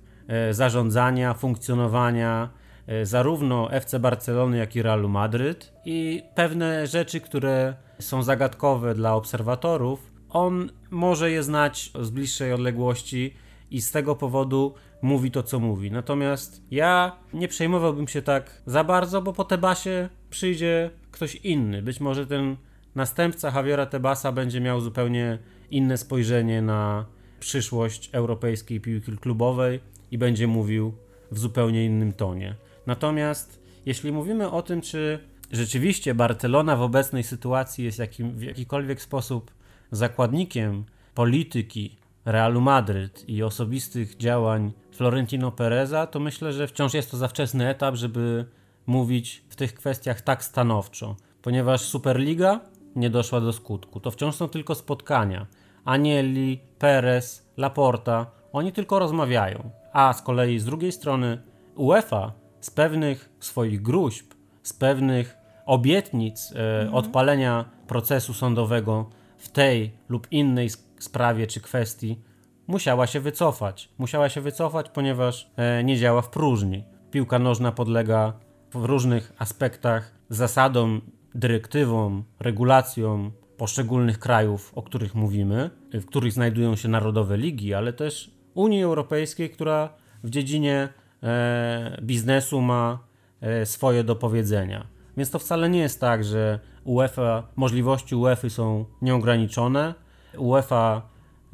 [0.50, 2.50] y, zarządzania, funkcjonowania
[2.90, 9.16] y, zarówno FC Barcelony, jak i Realu Madryt i pewne rzeczy, które są zagadkowe dla
[9.16, 13.34] obserwatorów, on może je znać z bliższej odległości
[13.72, 15.92] i z tego powodu mówi to, co mówi.
[15.92, 21.82] Natomiast ja nie przejmowałbym się tak za bardzo, bo po Tebasie przyjdzie ktoś inny.
[21.82, 22.56] Być może ten
[23.00, 25.38] następca Javiera Tebasa będzie miał zupełnie
[25.72, 27.06] inne spojrzenie na
[27.40, 29.80] przyszłość europejskiej piłki klubowej
[30.12, 30.94] i będzie mówił
[31.32, 32.56] w zupełnie innym tonie.
[32.88, 35.20] Natomiast jeśli mówimy o tym, czy
[35.52, 39.52] rzeczywiście Barcelona w obecnej sytuacji jest jakim, w jakikolwiek sposób
[39.92, 40.86] zakładnikiem
[41.16, 41.96] polityki
[42.26, 47.70] Realu Madryt i osobistych działań Florentino Pereza, to myślę, że wciąż jest to za wczesny
[47.70, 48.46] etap, żeby
[48.86, 52.60] mówić w tych kwestiach tak stanowczo, ponieważ Superliga
[52.96, 54.00] nie doszła do skutku.
[54.00, 55.48] To wciąż są tylko spotkania.
[55.86, 59.70] Anieli, Perez, Laporta, oni tylko rozmawiają.
[59.94, 61.42] A z kolei z drugiej strony
[61.76, 64.34] UEFA z pewnych swoich gruźb,
[64.64, 70.70] z pewnych obietnic e, odpalenia procesu sądowego w tej lub innej
[71.00, 72.22] sprawie czy kwestii
[72.68, 73.90] musiała się wycofać.
[73.98, 76.84] Musiała się wycofać, ponieważ e, nie działa w próżni.
[77.12, 78.34] Piłka nożna podlega
[78.74, 81.02] w różnych aspektach zasadom,
[81.40, 88.32] dyrektywom, regulacjom poszczególnych krajów, o których mówimy, w których znajdują się narodowe ligi, ale też
[88.54, 89.90] Unii Europejskiej, która
[90.24, 90.90] w dziedzinie
[91.24, 93.00] e, biznesu ma
[93.42, 94.88] e, swoje do powiedzenia.
[95.18, 99.94] Więc to wcale nie jest tak, że UEFA, możliwości UEFA są nieograniczone.
[100.38, 101.02] UEFA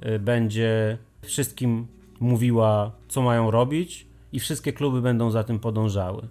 [0.05, 1.88] y, będzie wszystkim
[2.19, 6.27] mówiła, co mają robić, i wszystkie kluby będą za tym podążały.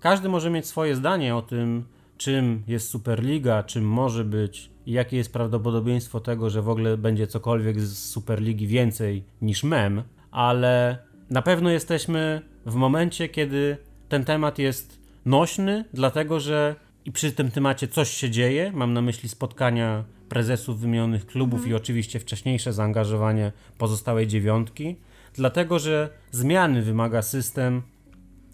[0.00, 1.84] każdy może mieć swoje zdanie o tym,
[2.16, 7.26] czym jest Superliga, czym może być i jakie jest prawdopodobieństwo tego, że w ogóle będzie
[7.26, 10.98] cokolwiek z Superligi więcej niż mem, ale
[11.30, 13.76] na pewno jesteśmy w momencie, kiedy
[14.08, 18.72] ten temat jest nośny, dlatego że i przy tym temacie coś się dzieje.
[18.74, 21.72] Mam na myśli spotkania prezesów wymienionych klubów mhm.
[21.72, 24.96] i oczywiście wcześniejsze zaangażowanie pozostałej dziewiątki,
[25.34, 27.82] dlatego że zmiany wymaga system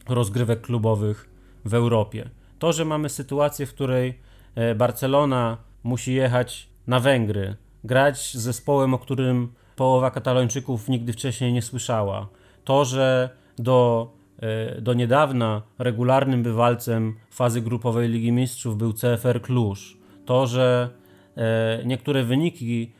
[0.08, 1.28] rozgrywek klubowych
[1.64, 2.30] w Europie.
[2.62, 4.18] To, że mamy sytuację, w której
[4.54, 11.52] e, Barcelona musi jechać na Węgry, grać z zespołem, o którym połowa Katalończyków nigdy wcześniej
[11.52, 12.28] nie słyszała.
[12.64, 19.76] To, że do, e, do niedawna regularnym bywalcem fazy grupowej Ligi Mistrzów był CFR Cluj.
[20.24, 20.90] To, że
[21.36, 22.92] e, niektóre wyniki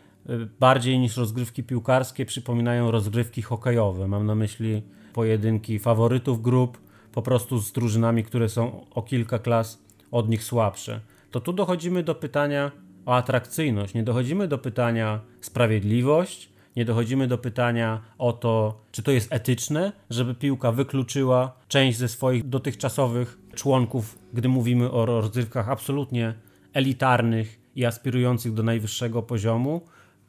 [0.61, 4.09] bardziej niż rozgrywki piłkarskie przypominają rozgrywki hokejowe.
[4.09, 4.83] Mam na myśli
[5.13, 6.79] pojedynki faworytów grup,
[7.13, 11.01] po prostu z drużynami, które są o kilka klas od nich słabsze.
[11.31, 12.71] To tu dochodzimy do pytania
[13.07, 19.11] o atrakcyjność, nie dochodzimy do pytania sprawiedliwość, nie dochodzimy do pytania o to, czy to
[19.11, 26.35] jest etyczne, żeby piłka wykluczyła część ze swoich dotychczasowych członków, gdy mówimy o rozgrywkach absolutnie
[26.73, 29.81] elitarnych i aspirujących do najwyższego poziomu.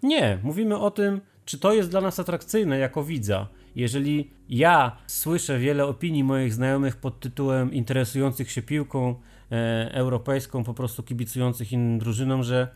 [0.04, 3.48] Nie, mówimy o tym, czy to jest dla nas atrakcyjne jako widza.
[3.76, 9.16] Jeżeli ja słyszę wiele opinii moich znajomych pod tytułem interesujących się piłką
[9.52, 12.68] e, europejską, po prostu kibicujących innym drużynom, że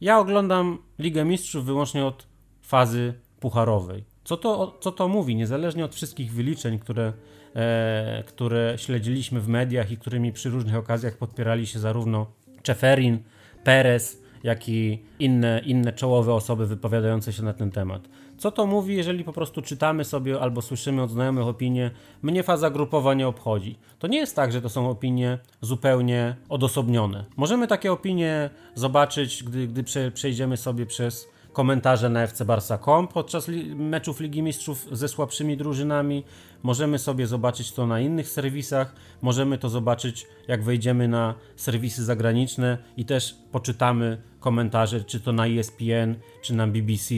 [0.00, 2.26] ja oglądam Ligę Mistrzów wyłącznie od
[2.62, 4.04] fazy pucharowej.
[4.24, 5.36] Co to, co to mówi?
[5.36, 7.12] Niezależnie od wszystkich wyliczeń, które,
[7.54, 12.26] e, które śledziliśmy w mediach i którymi przy różnych okazjach podpierali się zarówno
[12.62, 13.18] Czeferin,
[13.64, 18.08] Perez, jak i inne, inne czołowe osoby wypowiadające się na ten temat.
[18.38, 21.90] Co to mówi, jeżeli po prostu czytamy sobie albo słyszymy od znajomych opinie,
[22.22, 23.78] mnie faza grupowa nie obchodzi?
[23.98, 27.24] To nie jest tak, że to są opinie zupełnie odosobnione.
[27.36, 33.74] Możemy takie opinie zobaczyć, gdy, gdy przejdziemy sobie przez komentarze na FC Barca.com podczas li
[33.74, 36.24] meczów Ligi Mistrzów ze słabszymi drużynami.
[36.62, 38.94] Możemy sobie zobaczyć to na innych serwisach.
[39.22, 45.46] Możemy to zobaczyć, jak wejdziemy na serwisy zagraniczne i też poczytamy komentarze, czy to na
[45.46, 47.14] ESPN, czy na BBC,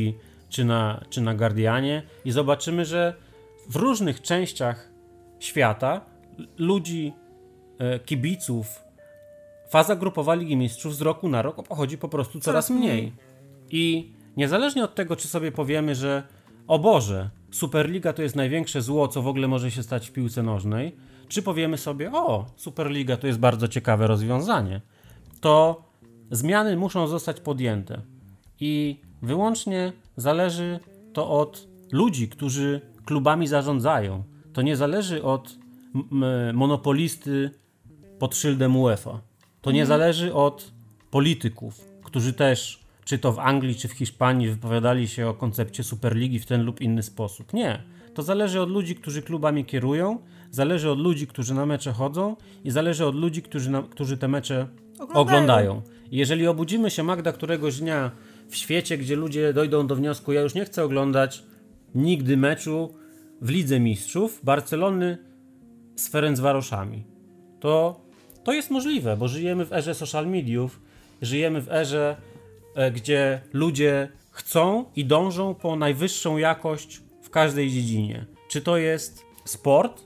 [0.48, 3.14] czy na, czy na Guardianie i zobaczymy, że
[3.68, 4.90] w różnych częściach
[5.38, 6.00] świata
[6.58, 7.12] ludzi,
[7.78, 8.82] e, kibiców,
[9.70, 13.12] faza grupowa Ligi Mistrzów z roku na rok pochodzi po prostu coraz mniej.
[13.70, 16.22] I niezależnie od tego, czy sobie powiemy, że
[16.66, 20.42] o Boże, Superliga to jest największe zło, co w ogóle może się stać w piłce
[20.42, 20.96] nożnej,
[21.28, 24.80] czy powiemy sobie, o, Superliga to jest bardzo ciekawe rozwiązanie,
[25.40, 25.84] to
[26.30, 28.00] zmiany muszą zostać podjęte.
[28.60, 30.80] I wyłącznie zależy
[31.12, 34.22] to od ludzi, którzy klubami zarządzają.
[34.52, 35.58] To nie zależy od
[36.52, 37.50] monopolisty
[38.18, 39.20] pod szyldem UEFA.
[39.60, 40.00] To nie mhm.
[40.00, 40.72] zależy od
[41.10, 46.38] polityków, którzy też, czy to w Anglii, czy w Hiszpanii, wypowiadali się o koncepcie Superligi
[46.38, 47.52] w ten lub inny sposób.
[47.52, 47.82] Nie.
[48.14, 50.18] To zależy od ludzi, którzy klubami kierują,
[50.50, 54.28] zależy od ludzi, którzy na mecze chodzą i zależy od ludzi, którzy, na, którzy te
[54.28, 55.20] mecze oglądają.
[55.20, 55.82] oglądają.
[56.10, 58.10] jeżeli obudzimy się Magda któregoś dnia
[58.48, 61.42] w świecie, gdzie ludzie dojdą do wniosku, ja już nie chcę oglądać
[61.94, 62.94] nigdy meczu
[63.40, 65.18] w Lidze Mistrzów Barcelony
[65.96, 67.04] z Ferencvaroszami.
[67.60, 68.00] To,
[68.44, 70.80] to jest możliwe, bo żyjemy w erze social mediów,
[71.22, 72.16] żyjemy w erze,
[72.74, 78.26] e, gdzie ludzie chcą i dążą po najwyższą jakość w każdej dziedzinie.
[78.48, 80.02] Czy to jest sport,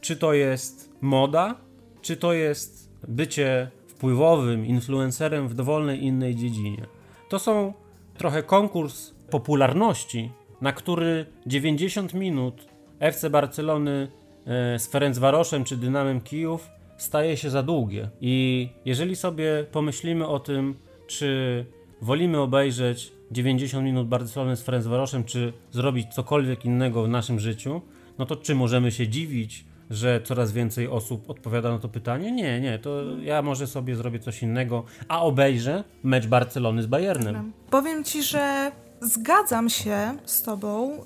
[0.00, 1.54] czy to jest moda,
[2.02, 6.86] czy to jest bycie wpływowym influencerem w dowolnej innej dziedzinie.
[7.28, 7.72] To są
[8.18, 12.68] trochę konkurs popularności, na który 90 minut
[13.00, 14.08] FC Barcelony
[14.46, 18.10] e, z Ferencvaroszem czy Dynamem Kijów staje się za długie.
[18.20, 20.74] I jeżeli sobie pomyślimy o tym,
[21.06, 21.64] czy
[22.00, 27.80] wolimy obejrzeć 90 minut Barcelony z Ferencvaroszem, czy zrobić cokolwiek innego w naszym życiu,
[28.18, 32.32] no to czy możemy się dziwić, że coraz więcej osób odpowiada na to pytanie?
[32.32, 37.52] Nie, nie, to ja może sobie zrobię coś innego, a obejrzę mecz Barcelony z Bayernem.
[37.70, 41.02] Powiem ci, że zgadzam się z Tobą y,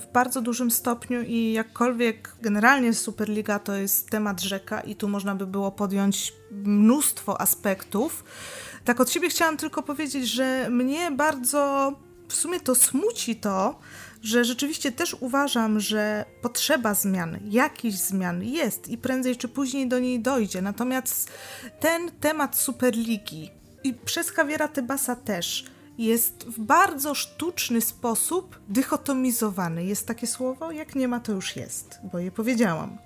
[0.00, 5.34] w bardzo dużym stopniu i jakkolwiek generalnie Superliga to jest temat rzeka i tu można
[5.34, 8.24] by było podjąć mnóstwo aspektów.
[8.84, 11.92] Tak od siebie chciałam tylko powiedzieć, że mnie bardzo
[12.28, 13.78] w sumie to smuci to,
[14.26, 19.98] że rzeczywiście też uważam, że potrzeba zmian, jakiś zmian jest i prędzej czy później do
[19.98, 20.62] niej dojdzie.
[20.62, 21.30] Natomiast
[21.80, 23.50] ten temat Superligi
[23.84, 25.64] i przez Javiera Tebasa też
[25.98, 29.84] jest w bardzo sztuczny sposób dychotomizowany.
[29.84, 30.70] Jest takie słowo?
[30.72, 32.98] Jak nie ma, to już jest, bo je powiedziałam.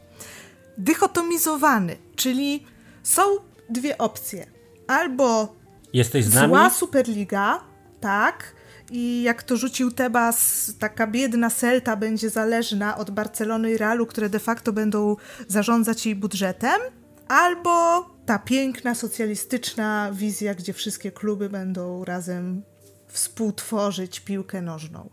[0.78, 2.64] dychotomizowany, czyli
[3.02, 3.22] są
[3.70, 4.46] dwie opcje.
[4.86, 5.54] Albo
[5.92, 6.48] Jesteś z nami?
[6.48, 7.60] zła Superliga,
[8.00, 8.54] tak,
[8.90, 14.28] i jak to rzucił Tebas, taka biedna Celta będzie zależna od Barcelony i Realu, które
[14.28, 15.16] de facto będą
[15.48, 16.80] zarządzać jej budżetem,
[17.28, 22.62] albo ta piękna socjalistyczna wizja, gdzie wszystkie kluby będą razem
[23.08, 25.10] współtworzyć piłkę nożną.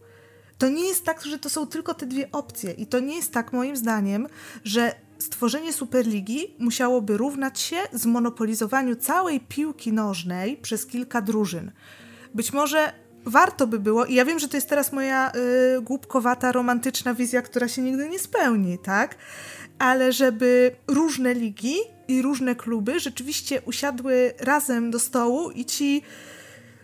[0.58, 3.34] To nie jest tak, że to są tylko te dwie opcje i to nie jest
[3.34, 4.28] tak moim zdaniem,
[4.64, 11.72] że stworzenie Superligi musiałoby równać się zmonopolizowaniu całej piłki nożnej przez kilka drużyn.
[12.34, 12.94] Być może
[13.28, 15.32] warto by było, i ja wiem, że to jest teraz moja
[15.78, 19.16] y, głupkowata, romantyczna wizja, która się nigdy nie spełni, tak?
[19.80, 21.76] Ale żeby różne ligi
[22.08, 26.02] i różne kluby rzeczywiście usiadły razem do stołu i ci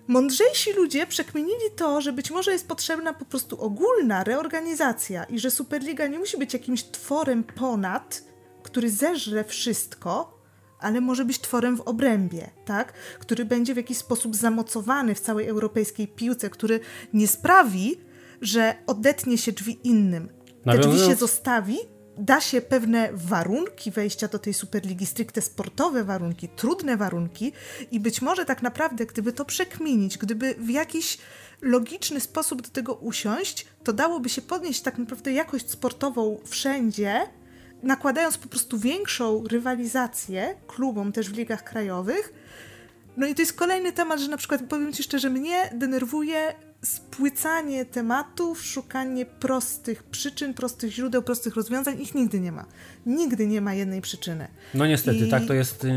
[0.08, 5.52] mądrzejsi ludzie przekminili to, że być może jest potrzebna po prostu ogólna reorganizacja i że
[5.52, 8.24] Superliga nie musi być jakimś tworem ponad,
[8.64, 10.43] który zeżre wszystko,
[10.84, 12.94] ale może być tworem w obrębie, tak?
[13.20, 16.80] Który będzie w jakiś sposób zamocowany w całej europejskiej piłce, który
[17.14, 17.98] nie sprawi,
[18.42, 20.30] że odetnie się drzwi innym.
[20.66, 21.78] Te drzwi się zostawi,
[22.18, 27.52] da się pewne warunki wejścia do tej Superligi, stricte sportowe warunki, trudne warunki
[27.92, 31.18] i być może tak naprawdę, gdyby to przekminić, gdyby w jakiś
[31.62, 37.28] logiczny sposób do tego usiąść, to dałoby się podnieść tak naprawdę jakość sportową wszędzie,
[37.84, 42.34] nakładając po prostu większą rywalizację klubom też w ligach krajowych.
[43.18, 46.54] No i to jest kolejny temat, że na przykład powiem Ci szczerze, mnie denerwuje
[46.84, 52.02] spłycanie tematów, szukanie prostych przyczyn, prostych źródeł, prostych rozwiązań.
[52.02, 52.66] Ich nigdy nie ma.
[53.06, 54.48] Nigdy nie ma jednej przyczyny.
[54.74, 55.30] No niestety, I...
[55.30, 55.92] tak to jest yy,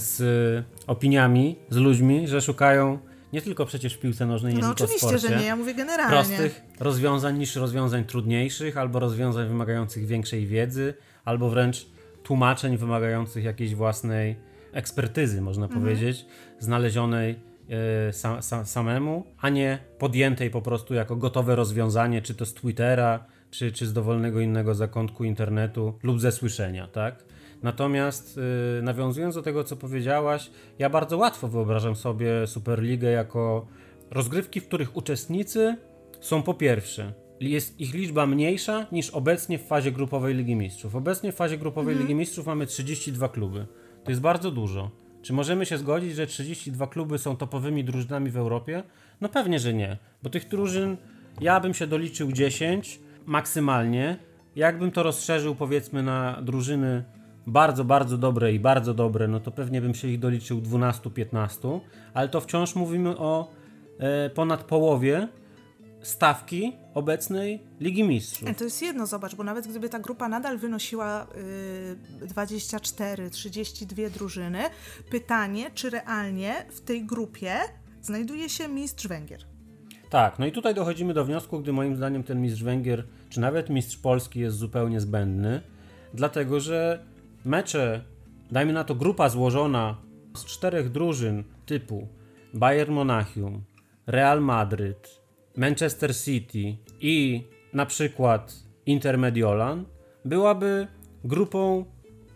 [0.00, 2.98] z opiniami, z ludźmi, że szukają
[3.32, 5.56] nie tylko przecież w piłce nożnej, nie no tylko oczywiście, w sporcie, że nie, ja
[5.56, 6.36] mówię generalnie.
[6.36, 11.86] Prostych rozwiązań niż rozwiązań trudniejszych, albo rozwiązań wymagających większej wiedzy, albo wręcz
[12.22, 14.36] tłumaczeń wymagających jakiejś własnej
[14.72, 15.82] ekspertyzy, można mhm.
[15.82, 16.26] powiedzieć,
[16.58, 22.46] znalezionej e, sa, sa, samemu, a nie podjętej po prostu jako gotowe rozwiązanie, czy to
[22.46, 27.24] z Twittera, czy, czy z dowolnego innego zakątku internetu lub ze słyszenia, tak?
[27.62, 28.36] Natomiast
[28.76, 33.66] yy, nawiązując do tego, co powiedziałaś, ja bardzo łatwo wyobrażam sobie Superligę jako
[34.10, 35.76] rozgrywki, w których uczestnicy
[36.20, 40.96] są po pierwsze, jest ich liczba mniejsza niż obecnie w fazie grupowej Ligi Mistrzów.
[40.96, 42.06] Obecnie w fazie grupowej mhm.
[42.06, 43.66] Ligi Mistrzów mamy 32 kluby.
[44.04, 44.90] To jest bardzo dużo.
[45.22, 48.82] Czy możemy się zgodzić, że 32 kluby są topowymi drużynami w Europie?
[49.20, 50.96] No pewnie, że nie, bo tych drużyn
[51.40, 54.16] ja bym się doliczył 10 maksymalnie.
[54.56, 57.04] Jakbym to rozszerzył powiedzmy na drużyny
[57.46, 61.80] bardzo, bardzo dobre i bardzo dobre, no to pewnie bym się ich doliczył 12-15,
[62.14, 63.50] ale to wciąż mówimy o
[63.98, 65.28] e, ponad połowie
[66.02, 68.48] stawki obecnej Ligi Mistrzów.
[68.48, 71.26] E, to jest jedno, zobacz, bo nawet gdyby ta grupa nadal wynosiła
[72.22, 74.58] y, 24-32 drużyny,
[75.10, 77.54] pytanie, czy realnie w tej grupie
[78.02, 79.40] znajduje się mistrz Węgier.
[80.10, 83.70] Tak, no i tutaj dochodzimy do wniosku, gdy moim zdaniem ten mistrz Węgier, czy nawet
[83.70, 85.60] mistrz Polski jest zupełnie zbędny,
[86.14, 87.04] dlatego że
[87.46, 88.04] mecze,
[88.50, 89.96] dajmy na to grupa złożona
[90.36, 92.08] z czterech drużyn typu
[92.54, 93.64] Bayern Monachium,
[94.06, 95.20] Real Madryt,
[95.56, 98.54] Manchester City i na przykład
[98.86, 99.84] Inter Mediolan,
[100.24, 100.86] byłaby
[101.24, 101.84] grupą,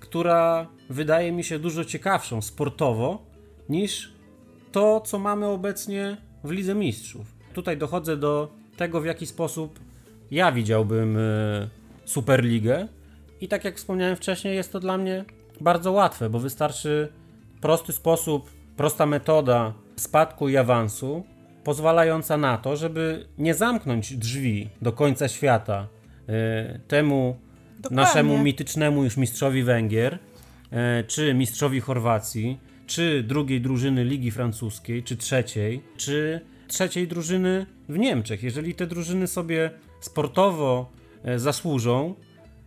[0.00, 3.26] która wydaje mi się dużo ciekawszą sportowo
[3.68, 4.12] niż
[4.72, 7.34] to, co mamy obecnie w Lidze Mistrzów.
[7.54, 9.80] Tutaj dochodzę do tego, w jaki sposób
[10.30, 11.68] ja widziałbym e,
[12.04, 12.88] Superligę
[13.41, 15.24] i tak jak wspomniałem wcześniej, jest to dla mnie
[15.61, 17.09] bardzo łatwe, bo wystarczy
[17.61, 21.24] prosty sposób, prosta metoda spadku i awansu,
[21.64, 25.88] pozwalająca na to, żeby nie zamknąć drzwi do końca świata
[26.28, 27.36] y, temu
[27.76, 27.97] Dokładnie.
[27.97, 35.16] naszemu mitycznemu już mistrzowi Węgier, y, czy mistrzowi Chorwacji, czy drugiej drużyny Ligi Francuskiej, czy
[35.16, 38.43] trzeciej, czy trzeciej drużyny w Niemczech.
[38.43, 39.70] Jeżeli te drużyny sobie
[40.01, 40.93] sportowo
[41.28, 42.14] y, zasłużą,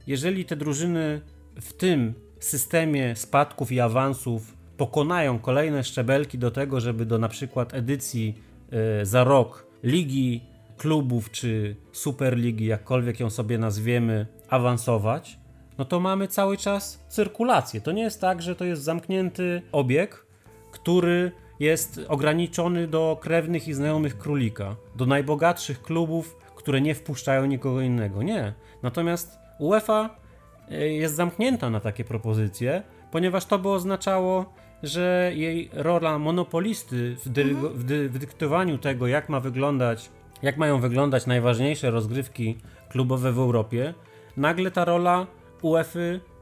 [0.08, 1.22] jeżeli te drużyny
[1.62, 7.74] w tym systemie spadków i awansów pokonają kolejne szczebelki do tego, żeby do na przykład
[7.74, 8.36] edycji
[9.02, 10.42] y, za rok ligi
[10.78, 15.38] klubów czy superligi, jakkolwiek ją sobie nazwiemy, awansować,
[15.78, 17.82] no to mamy cały czas cyrkulację.
[17.82, 20.26] To nie jest tak, że to jest zamknięty obieg,
[20.72, 27.82] który jest ograniczony do krewnych i znajomych królika, do najbogatszych klubów, które nie wpuszczają nikogo
[27.82, 28.24] innego.
[28.24, 28.54] Nie.
[28.84, 30.10] Natomiast UEFA
[30.72, 37.30] e, jest zamknięta na takie propozycje, ponieważ to by oznaczało, że jej rola monopolisty w,
[37.30, 37.74] dy mhm.
[37.74, 40.10] w, dy w dyktowaniu tego, jak ma wyglądać,
[40.42, 42.58] jak mają wyglądać najważniejsze rozgrywki
[42.90, 43.94] klubowe w Europie,
[44.38, 45.28] nagle ta rola
[45.62, 46.00] UEFA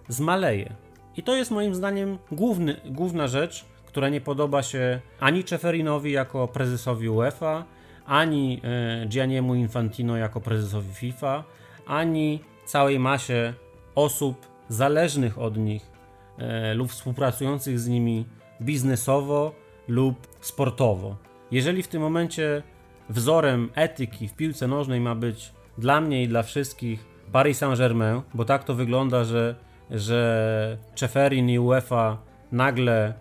[0.07, 0.73] zmaleje.
[1.17, 6.47] I to jest moim zdaniem główny, główna rzecz, która nie podoba się ani Czeferinowi jako
[6.47, 7.65] prezesowi UEFA,
[8.05, 11.43] ani e, Gianniemu Infantino jako prezesowi FIFA,
[11.87, 13.53] ani całej masie
[13.95, 15.91] osób zależnych od nich
[16.37, 18.25] e, lub współpracujących z nimi
[18.61, 19.55] biznesowo
[19.87, 21.15] lub sportowo.
[21.51, 22.63] Jeżeli w tym momencie
[23.09, 28.45] wzorem etyki w piłce nożnej ma być dla mnie i dla wszystkich Paris Saint-Germain, bo
[28.45, 29.55] tak to wygląda, że,
[29.91, 32.17] że Czeferin i UEFA
[32.51, 33.13] nagle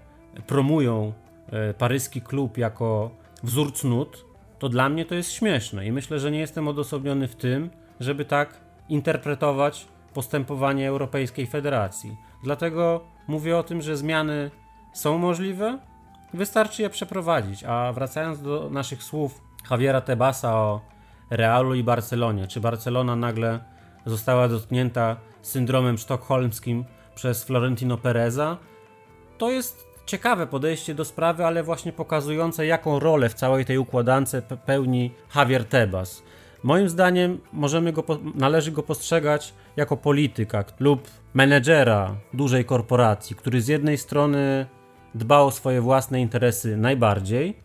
[0.47, 1.13] promują
[1.53, 3.11] e, paryski klub jako
[3.43, 4.25] wzór cnót,
[4.59, 7.71] to dla mnie to jest śmieszne i myślę, że nie jestem odosobniony w tym,
[8.01, 8.61] żeby tak
[8.93, 12.17] interpretować postępowanie Europejskiej Federacji.
[12.43, 14.51] Dlatego mówię o tym, że zmiany
[14.93, 15.79] są możliwe,
[16.35, 17.65] wystarczy je przeprowadzić.
[17.65, 20.81] A wracając do naszych słów Javiera Tebasa o
[21.31, 23.61] Realu i Barcelonie, czy Barcelona nagle
[24.07, 26.85] została dotknięta syndromem sztokholmskim
[27.15, 28.57] przez Florentino Pereza,
[29.39, 34.37] to jest ciekawe podejście do sprawy, ale właśnie pokazujące, jaką rolę w całej tej układance
[34.67, 36.23] pełni Javier Tebas.
[36.63, 38.05] Moim zdaniem możemy go,
[38.35, 44.67] należy go postrzegać jako polityka lub menedżera dużej korporacji, który z jednej strony
[45.15, 47.57] dba o swoje własne interesy najbardziej,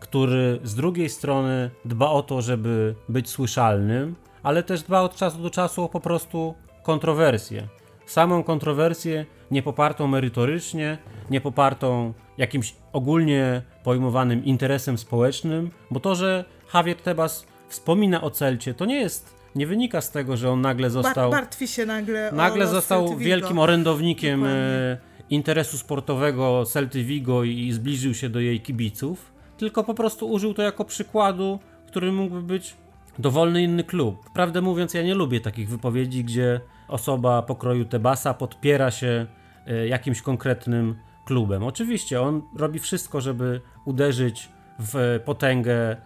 [0.00, 5.42] który z drugiej strony dba o to, żeby być słyszalnym, ale też dba od czasu
[5.42, 7.68] do czasu o po prostu kontrowersję.
[8.06, 10.98] Samą kontrowersję nie popartą merytorycznie,
[11.30, 18.74] nie popartą jakimś ogólnie pojmowanym interesem społecznym, bo to, że Javier Tebas wspomina o Celcie,
[18.74, 21.30] to nie jest, nie wynika z tego, że on nagle został...
[21.30, 24.60] Martwi się nagle Nagle został wielkim orędownikiem Dokładnie.
[24.60, 24.96] E,
[25.30, 30.62] interesu sportowego Celty Vigo i zbliżył się do jej kibiców, tylko po prostu użył to
[30.62, 32.76] jako przykładu, który mógłby być
[33.18, 34.30] dowolny inny klub.
[34.30, 39.26] Prawdę mówiąc, ja nie lubię takich wypowiedzi, gdzie osoba pokroju Tebasa podpiera się
[39.66, 41.64] e, jakimś konkretnym klubem.
[41.64, 44.48] Oczywiście on robi wszystko, żeby uderzyć
[44.78, 45.96] w potęgę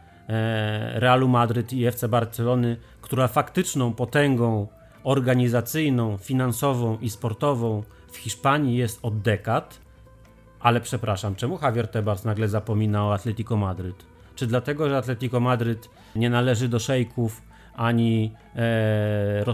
[0.95, 4.67] Realu Madryt i FC Barcelony, która faktyczną potęgą
[5.05, 9.81] organizacyjną, finansową i sportową w Hiszpanii jest od dekad.
[10.61, 14.07] Ale przepraszam, czemu Javier Tebas nagle zapomina o Atletico Madryt?
[14.35, 17.43] Czy dlatego, że Atletico Madryt nie należy do szejków
[17.77, 19.45] ani e,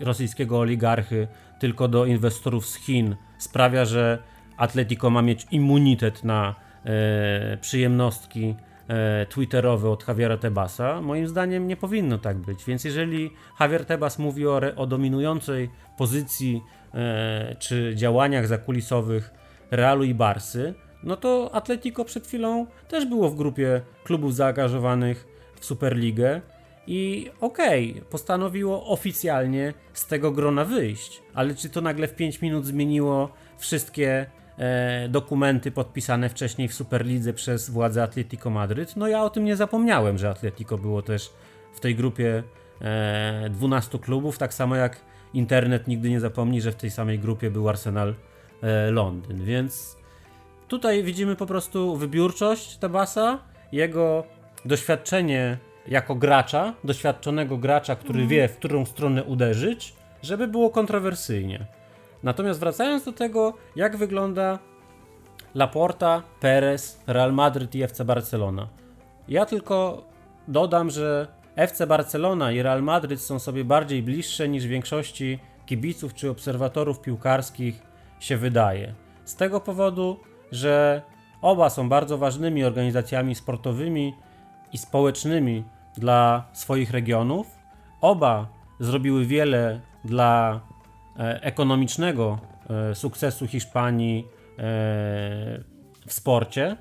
[0.00, 4.18] rosyjskiego oligarchy, tylko do inwestorów z Chin, sprawia, że
[4.56, 6.54] Atletico ma mieć immunitet na
[6.84, 8.54] e, przyjemnostki
[8.88, 11.00] e, twitterowe od Javiera Tebasa?
[11.00, 12.64] Moim zdaniem nie powinno tak być.
[12.64, 13.30] Więc jeżeli
[13.60, 16.62] Javier Tebas mówi o, o dominującej pozycji
[16.94, 19.30] e, czy działaniach zakulisowych
[19.70, 25.26] Realu i Barsy, no to Atletico przed chwilą też było w grupie klubów zaangażowanych
[25.60, 26.40] w Superligę
[26.86, 32.40] i okej, okay, postanowiło oficjalnie z tego grona wyjść, ale czy to nagle w 5
[32.40, 33.28] minut zmieniło
[33.58, 34.26] wszystkie
[35.08, 38.96] dokumenty podpisane wcześniej w Superlidze przez władze Atletico Madryt?
[38.96, 41.32] No ja o tym nie zapomniałem, że Atletico było też
[41.74, 42.42] w tej grupie
[42.80, 45.00] e, 12 klubów, tak samo jak
[45.34, 48.14] internet nigdy nie zapomni, że w tej samej grupie był Arsenal
[48.62, 49.96] e, Londyn, więc
[50.68, 53.38] Tutaj widzimy po prostu wybiórczość Tabasa,
[53.72, 54.24] jego
[54.64, 58.28] doświadczenie jako gracza, doświadczonego gracza, który mm.
[58.28, 61.66] wie, w którą stronę uderzyć, żeby było kontrowersyjnie.
[62.24, 64.58] Natomiast wracając do tego, jak wygląda
[65.54, 68.68] Laporta, Perez, Real Madrid i FC Barcelona.
[69.28, 70.04] Ja tylko
[70.48, 76.30] dodam, że FC Barcelona i Real Madrid są sobie bardziej bliższe niż większości kibiców czy
[76.30, 77.82] obserwatorów piłkarskich
[78.20, 78.94] się wydaje.
[79.24, 80.20] Z tego powodu
[80.54, 81.02] że
[81.42, 84.14] oba są bardzo ważnymi organizacjami sportowymi
[84.72, 85.64] i społecznymi
[85.96, 87.46] dla swoich regionów.
[88.00, 88.46] Oba
[88.80, 90.60] zrobiły wiele dla
[91.18, 92.38] ekonomicznego
[92.90, 94.24] e, sukcesu Hiszpanii e,
[96.06, 96.76] w sporcie,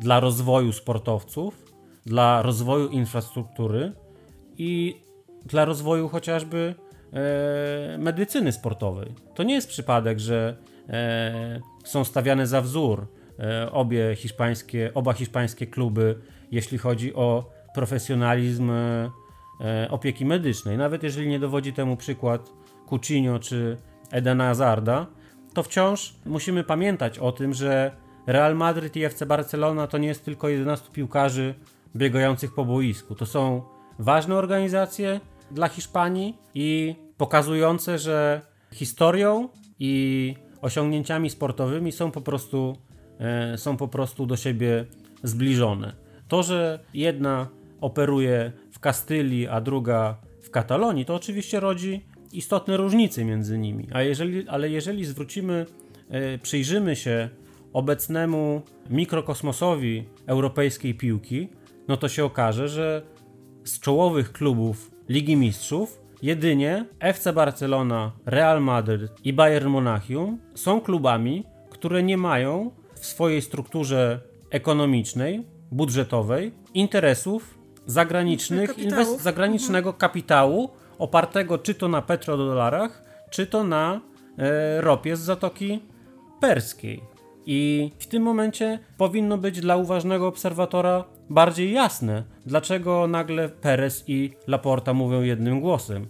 [0.00, 1.64] dla rozwoju sportowców,
[2.06, 3.92] dla rozwoju infrastruktury
[4.58, 5.02] i
[5.44, 6.74] dla rozwoju chociażby
[7.98, 9.14] medycyny sportowej.
[9.34, 10.56] To nie jest przypadek, że
[11.84, 13.06] są stawiane za wzór
[13.38, 16.18] e, obie hiszpańskie, oba hiszpańskie kluby,
[16.50, 19.10] jeśli chodzi o profesjonalizm e,
[19.60, 20.78] e, opieki medycznej.
[20.78, 22.52] Nawet jeżeli nie dowodzi temu przykład
[22.88, 23.76] Coutinho czy
[24.10, 25.06] Edena Hazarda,
[25.54, 30.24] to wciąż musimy pamiętać o tym, że Real Madrid i FC Barcelona to nie jest
[30.24, 31.54] tylko 11 piłkarzy
[31.96, 33.14] biegających po boisku.
[33.14, 33.62] To są
[33.98, 35.20] ważne organizacje
[35.50, 38.40] dla Hiszpanii i pokazujące, że
[38.72, 42.76] historią i osiągnięciami sportowymi są po prostu,
[43.18, 44.84] e, są po prostu do siebie
[45.22, 45.92] zbliżone.
[46.28, 47.48] To, że jedna
[47.80, 52.06] operuje w Kastylii, a druga w Katalonii, to oczywiście rodzi
[52.38, 53.88] istotne różnice między nimi.
[53.92, 55.66] A jeżeli, ale jeżeli zwrócimy,
[56.08, 57.28] e, przyjrzymy się
[57.72, 61.48] obecnemu mikrokosmosowi europejskiej piłki,
[61.88, 63.02] no to się okaże, że
[63.64, 71.44] z czołowych klubów Ligi Mistrzów jedynie FC Barcelona, Real Madrid i Bayern Monachium są klubami,
[71.70, 74.20] które nie mają w swojej strukturze
[74.50, 80.00] ekonomicznej, budżetowej interesów zagranicznych, inwest- zagranicznego mhm.
[80.00, 84.00] kapitału opartego czy to na petrodolarach, czy to na
[84.38, 85.80] e, ropie z Zatoki
[86.40, 87.02] Perskiej.
[87.46, 94.32] I w tym momencie powinno być dla uważnego obserwatora bardziej jasne, dlaczego nagle Perez i
[94.46, 96.06] Laporta mówią jednym głosem.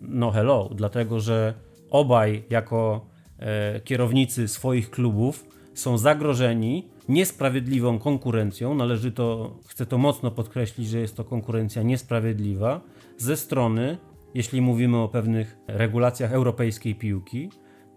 [0.00, 1.54] No hello, dlatego że
[1.90, 3.06] obaj jako
[3.38, 8.74] e, kierownicy swoich klubów są zagrożeni niesprawiedliwą konkurencją.
[8.74, 12.80] Należy to, chcę to mocno podkreślić, że jest to konkurencja niesprawiedliwa
[13.18, 13.98] ze strony,
[14.34, 17.50] jeśli mówimy o pewnych regulacjach europejskiej piłki,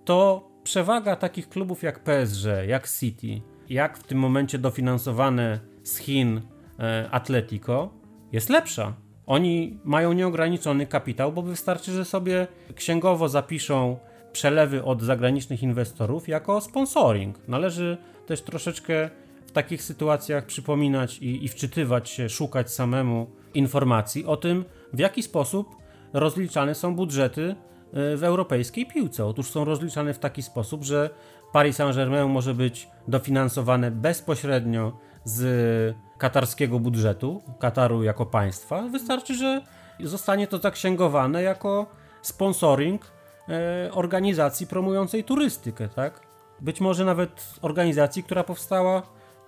[0.05, 6.41] to przewaga takich klubów jak PSG, jak City, jak w tym momencie dofinansowane z Chin
[6.79, 7.93] e, Atletico
[8.31, 8.93] jest lepsza.
[9.25, 13.97] Oni mają nieograniczony kapitał, bo wystarczy, że sobie księgowo zapiszą
[14.33, 17.47] przelewy od zagranicznych inwestorów jako sponsoring.
[17.47, 19.09] Należy też troszeczkę
[19.45, 25.23] w takich sytuacjach przypominać i, i wczytywać się, szukać samemu informacji o tym, w jaki
[25.23, 25.82] sposób
[26.13, 27.55] rozliczane są budżety
[27.93, 29.25] e, w europejskiej piłce.
[29.25, 31.09] Otóż są rozliczane w taki sposób, że
[31.53, 38.81] Paris Saint-Germain może być dofinansowane bezpośrednio z katarskiego budżetu, Kataru jako państwa.
[38.81, 39.61] Wystarczy, że
[39.99, 41.85] zostanie to zaksięgowane jako
[42.21, 43.01] sponsoring
[43.49, 46.21] e, organizacji promującej turystykę, tak?
[46.61, 49.01] Być może nawet organizacji, która powstała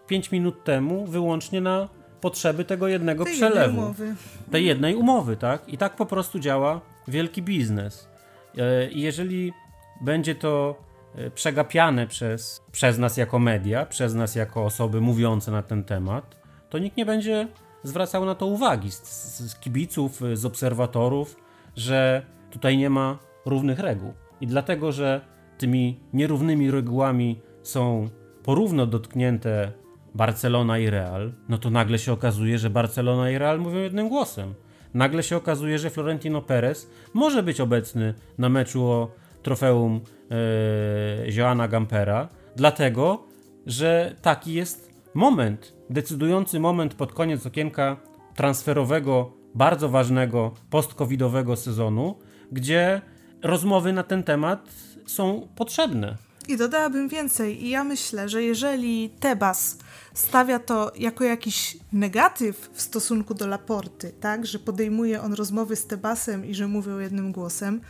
[0.07, 1.89] 5 minut temu wyłącznie na
[2.21, 3.61] potrzeby tego jednego tej przelewu.
[3.65, 4.15] Jednej umowy.
[4.51, 5.69] Tej jednej umowy, tak?
[5.69, 8.09] I tak po prostu działa wielki biznes.
[8.57, 9.53] E, I jeżeli
[10.01, 10.75] będzie to
[11.15, 16.35] e, przegapiane przez, przez nas jako media, przez nas jako osoby mówiące na ten temat,
[16.69, 17.47] to nikt nie będzie
[17.83, 19.03] zwracał na to uwagi z,
[19.39, 21.35] z kibiców, z obserwatorów,
[21.75, 24.13] że tutaj nie ma równych reguł.
[24.41, 25.21] I dlatego, że
[25.57, 28.09] tymi nierównymi regułami są
[28.43, 29.71] porówno dotknięte
[30.15, 34.53] Barcelona i Real, no to nagle się okazuje, że Barcelona i Real mówią jednym głosem.
[34.93, 39.11] Nagle się okazuje, że Florentino Perez może być obecny na meczu o
[39.43, 40.01] trofeum
[40.31, 43.23] e, Joana Gampera, dlatego,
[43.65, 47.97] że taki jest moment, decydujący moment pod koniec okienka
[48.35, 52.15] transferowego, bardzo ważnego post-covidowego sezonu,
[52.51, 53.01] gdzie
[53.43, 54.69] rozmowy na ten temat
[55.05, 56.24] są potrzebne.
[56.47, 57.63] I dodałabym więcej.
[57.63, 59.77] I ja myślę, że jeżeli Tebas
[60.13, 65.87] stawia to jako jakiś negatyw w stosunku do Laporty, tak, że podejmuje on rozmowy z
[65.87, 67.81] Tebasem i że mówią jednym głosem,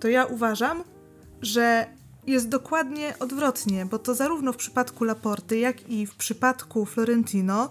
[0.00, 0.84] to ja uważam,
[1.42, 1.86] że
[2.26, 7.70] jest dokładnie odwrotnie, bo to zarówno w przypadku Laporty, jak i w przypadku Florentino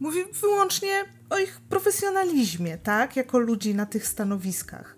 [0.00, 4.97] mówi wyłącznie o ich profesjonalizmie, tak, jako ludzi na tych stanowiskach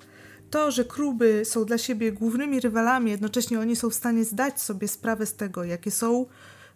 [0.51, 4.89] to, że kluby są dla siebie głównymi rywalami, jednocześnie oni są w stanie zdać sobie
[4.89, 6.27] sprawę z tego, jakie są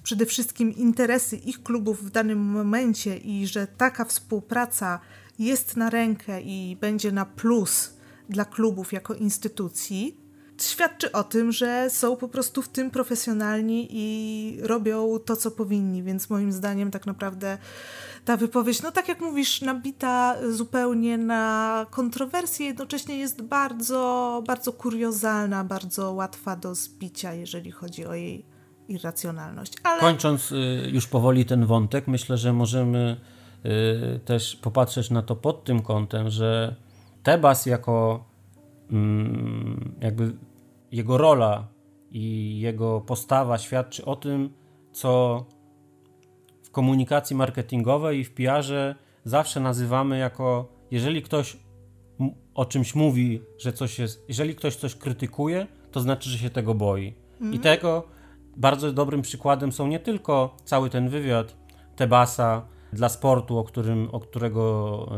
[0.02, 5.00] przede wszystkim interesy ich klubów w danym momencie i że taka współpraca
[5.38, 7.96] jest na rękę i będzie na plus
[8.28, 10.23] dla klubów jako instytucji,
[10.62, 16.02] świadczy o tym, że są po prostu w tym profesjonalni i robią to, co powinni.
[16.02, 17.58] Więc moim zdaniem, tak naprawdę
[18.24, 25.64] ta wypowiedź, no tak jak mówisz, nabita zupełnie na kontrowersje, jednocześnie jest bardzo, bardzo kuriozalna,
[25.64, 28.46] bardzo łatwa do zbicia, jeżeli chodzi o jej
[28.88, 29.72] irracjonalność.
[29.82, 30.00] Ale...
[30.00, 33.20] Kończąc y, już powoli ten wątek, myślę, że możemy
[34.16, 36.76] y, też popatrzeć na to pod tym kątem, że
[37.22, 38.24] Tebas jako
[40.00, 40.36] jakby
[40.92, 41.68] jego rola
[42.10, 44.50] i jego postawa świadczy o tym,
[44.92, 45.44] co
[46.72, 48.94] komunikacji marketingowej i w PR-ze
[49.24, 51.56] zawsze nazywamy jako, jeżeli ktoś
[52.54, 56.74] o czymś mówi, że coś jest, jeżeli ktoś coś krytykuje, to znaczy, że się tego
[56.74, 57.14] boi.
[57.32, 57.54] Mhm.
[57.54, 58.04] I tego
[58.56, 61.56] bardzo dobrym przykładem są nie tylko cały ten wywiad
[61.96, 65.08] Tebasa dla sportu, o, którym, o którego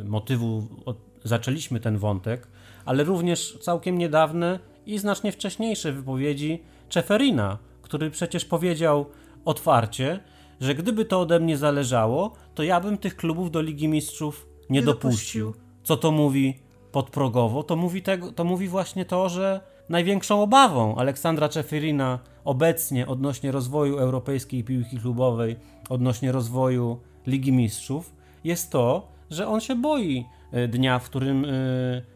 [0.00, 0.94] e, motywu o,
[1.24, 2.48] zaczęliśmy ten wątek,
[2.90, 9.06] ale również całkiem niedawne i znacznie wcześniejsze wypowiedzi Czeferina, który przecież powiedział
[9.44, 10.20] otwarcie,
[10.60, 14.80] że gdyby to ode mnie zależało, to ja bym tych klubów do Ligi Mistrzów nie,
[14.80, 15.46] nie dopuścił.
[15.46, 15.70] dopuścił.
[15.82, 16.58] Co to mówi
[16.92, 17.62] podprogowo?
[17.62, 23.98] To mówi, tego, to mówi właśnie to, że największą obawą Aleksandra Czefirina obecnie odnośnie rozwoju
[23.98, 25.56] europejskiej piłki klubowej,
[25.88, 28.12] odnośnie rozwoju Ligi Mistrzów,
[28.44, 30.24] jest to, że on się boi
[30.68, 31.48] dnia, w którym e,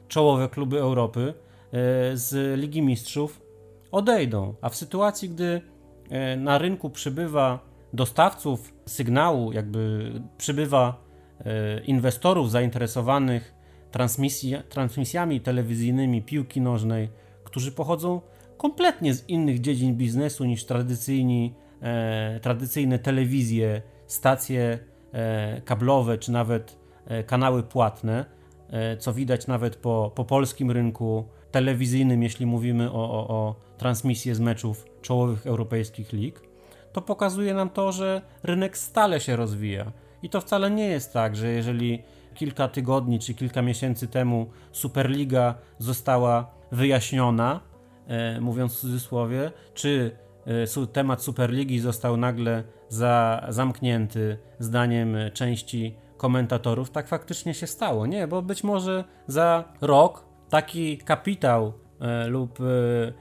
[0.09, 1.35] czołowe kluby Europy
[2.15, 3.43] z Ligi Mistrzów
[3.93, 4.55] odejdą.
[4.63, 5.61] A w sytuacji, gdy
[6.37, 7.59] na rynku przybywa
[7.93, 11.05] dostawców sygnału, jakby przybywa
[11.87, 13.55] inwestorów zainteresowanych
[14.69, 17.09] transmisjami telewizyjnymi piłki nożnej,
[17.45, 18.21] którzy pochodzą
[18.57, 24.79] kompletnie z innych dziedzin biznesu niż tradycyjni, e, tradycyjne telewizje, stacje
[25.13, 26.84] e, kablowe czy nawet e,
[27.27, 28.25] kanały płatne,
[28.71, 34.35] e, co widać nawet po, po polskim rynku telewizyjnym, jeśli mówimy o, o, o transmisję
[34.35, 36.41] z meczów czołowych europejskich lig,
[36.93, 39.93] to pokazuje nam to, że rynek stale się rozwija.
[40.23, 42.03] I to wcale nie jest tak, że jeżeli
[42.35, 47.61] kilka tygodni czy kilka miesięcy temu Superliga została wyjaśniona,
[48.07, 50.17] e, mówiąc w cudzysłowie, czy
[50.83, 55.95] e, temat Superligi został nagle za, zamknięty zdaniem części
[56.25, 58.07] komentatorów, tak faktycznie się stało.
[58.07, 62.65] Nie, bo być może za rok taki kapitał e, lub e,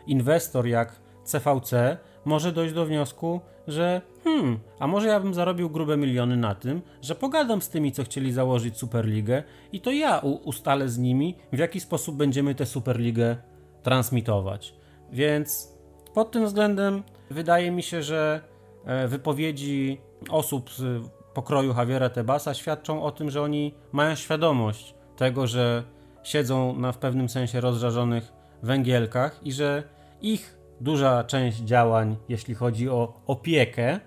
[0.08, 5.98] inwestor jak CVC może dojść do wniosku, że hmm, a może ja bym zarobił grube
[5.98, 10.90] miliony na tym, że pogadam z tymi, co chcieli założyć Superligę i to ja ustalę
[10.90, 13.38] z nimi, w jaki sposób będziemy tę Superligę
[13.82, 14.76] transmitować.
[15.12, 15.74] Więc
[16.14, 18.42] pod tym względem wydaje mi się, że
[18.86, 20.70] e, wypowiedzi osób
[21.34, 25.84] pokroju Javiera Tebasa świadczą o tym, że oni mają świadomość tego, że
[26.24, 28.34] siedzą na w pewnym sensie rozżarzonych
[28.64, 29.84] węgielkach i że
[30.22, 34.02] ich duża część działań, jeśli chodzi o opiekę mhm.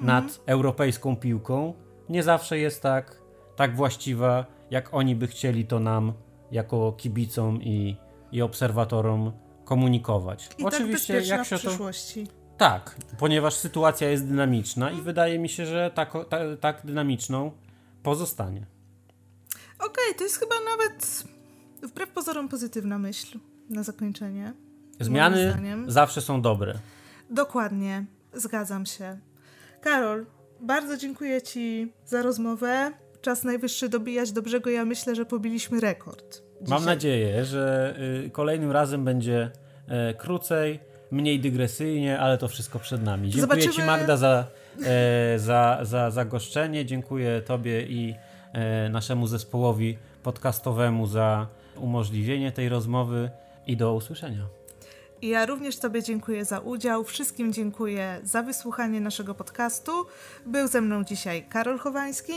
[0.00, 1.74] nad europejską piłką,
[2.08, 3.22] nie zawsze jest tak,
[3.56, 6.12] tak właściwa, jak oni by chcieli to nam,
[6.50, 7.96] jako kibicom i,
[8.32, 9.32] i obserwatorom,
[9.64, 10.46] komunikować.
[10.46, 11.70] I tak Oczywiście, tak jak się to.
[12.58, 17.52] Tak, ponieważ sytuacja jest dynamiczna i wydaje mi się, że tak, tak, tak dynamiczną
[18.02, 18.66] pozostanie.
[19.78, 21.24] Okej, okay, to jest chyba nawet
[21.82, 23.38] wbrew pozorom pozytywna myśl
[23.70, 24.52] na zakończenie.
[25.00, 25.54] Zmiany
[25.86, 26.74] zawsze są dobre.
[27.30, 29.18] Dokładnie, zgadzam się.
[29.80, 30.26] Karol,
[30.60, 32.92] bardzo dziękuję Ci za rozmowę.
[33.20, 34.70] Czas najwyższy dobijać do brzegu.
[34.70, 36.42] Ja myślę, że pobiliśmy rekord.
[36.60, 36.68] Dzisiaj.
[36.68, 37.94] Mam nadzieję, że
[38.26, 39.50] y, kolejnym razem będzie
[39.88, 40.80] e, krócej,
[41.12, 43.30] mniej dygresyjnie, ale to wszystko przed nami.
[43.30, 43.74] Dziękuję Zobaczymy...
[43.74, 44.46] Ci Magda za,
[44.84, 46.86] e, za, za, za goszczenie.
[46.86, 48.14] Dziękuję Tobie i
[48.52, 53.30] e, naszemu zespołowi podcastowemu za umożliwienie tej rozmowy
[53.66, 54.46] i do usłyszenia.
[55.22, 57.04] I ja również Tobie dziękuję za udział.
[57.04, 59.92] Wszystkim dziękuję za wysłuchanie naszego podcastu.
[60.46, 62.32] Był ze mną dzisiaj Karol Chowański.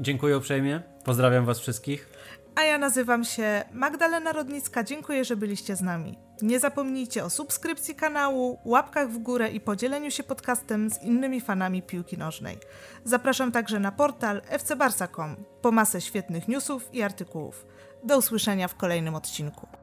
[0.00, 0.80] Dziękuję uprzejmie.
[1.04, 2.17] Pozdrawiam Was wszystkich.
[2.58, 4.84] A ja nazywam się Magdalena Rodnicka.
[4.84, 6.18] Dziękuję, że byliście z nami.
[6.42, 11.82] Nie zapomnijcie o subskrypcji kanału, łapkach w górę i podzieleniu się podcastem z innymi fanami
[11.82, 12.58] piłki nożnej.
[13.04, 17.66] Zapraszam także na portal fcbarsa.com po masę świetnych newsów i artykułów.
[18.04, 19.77] Do usłyszenia w kolejnym odcinku.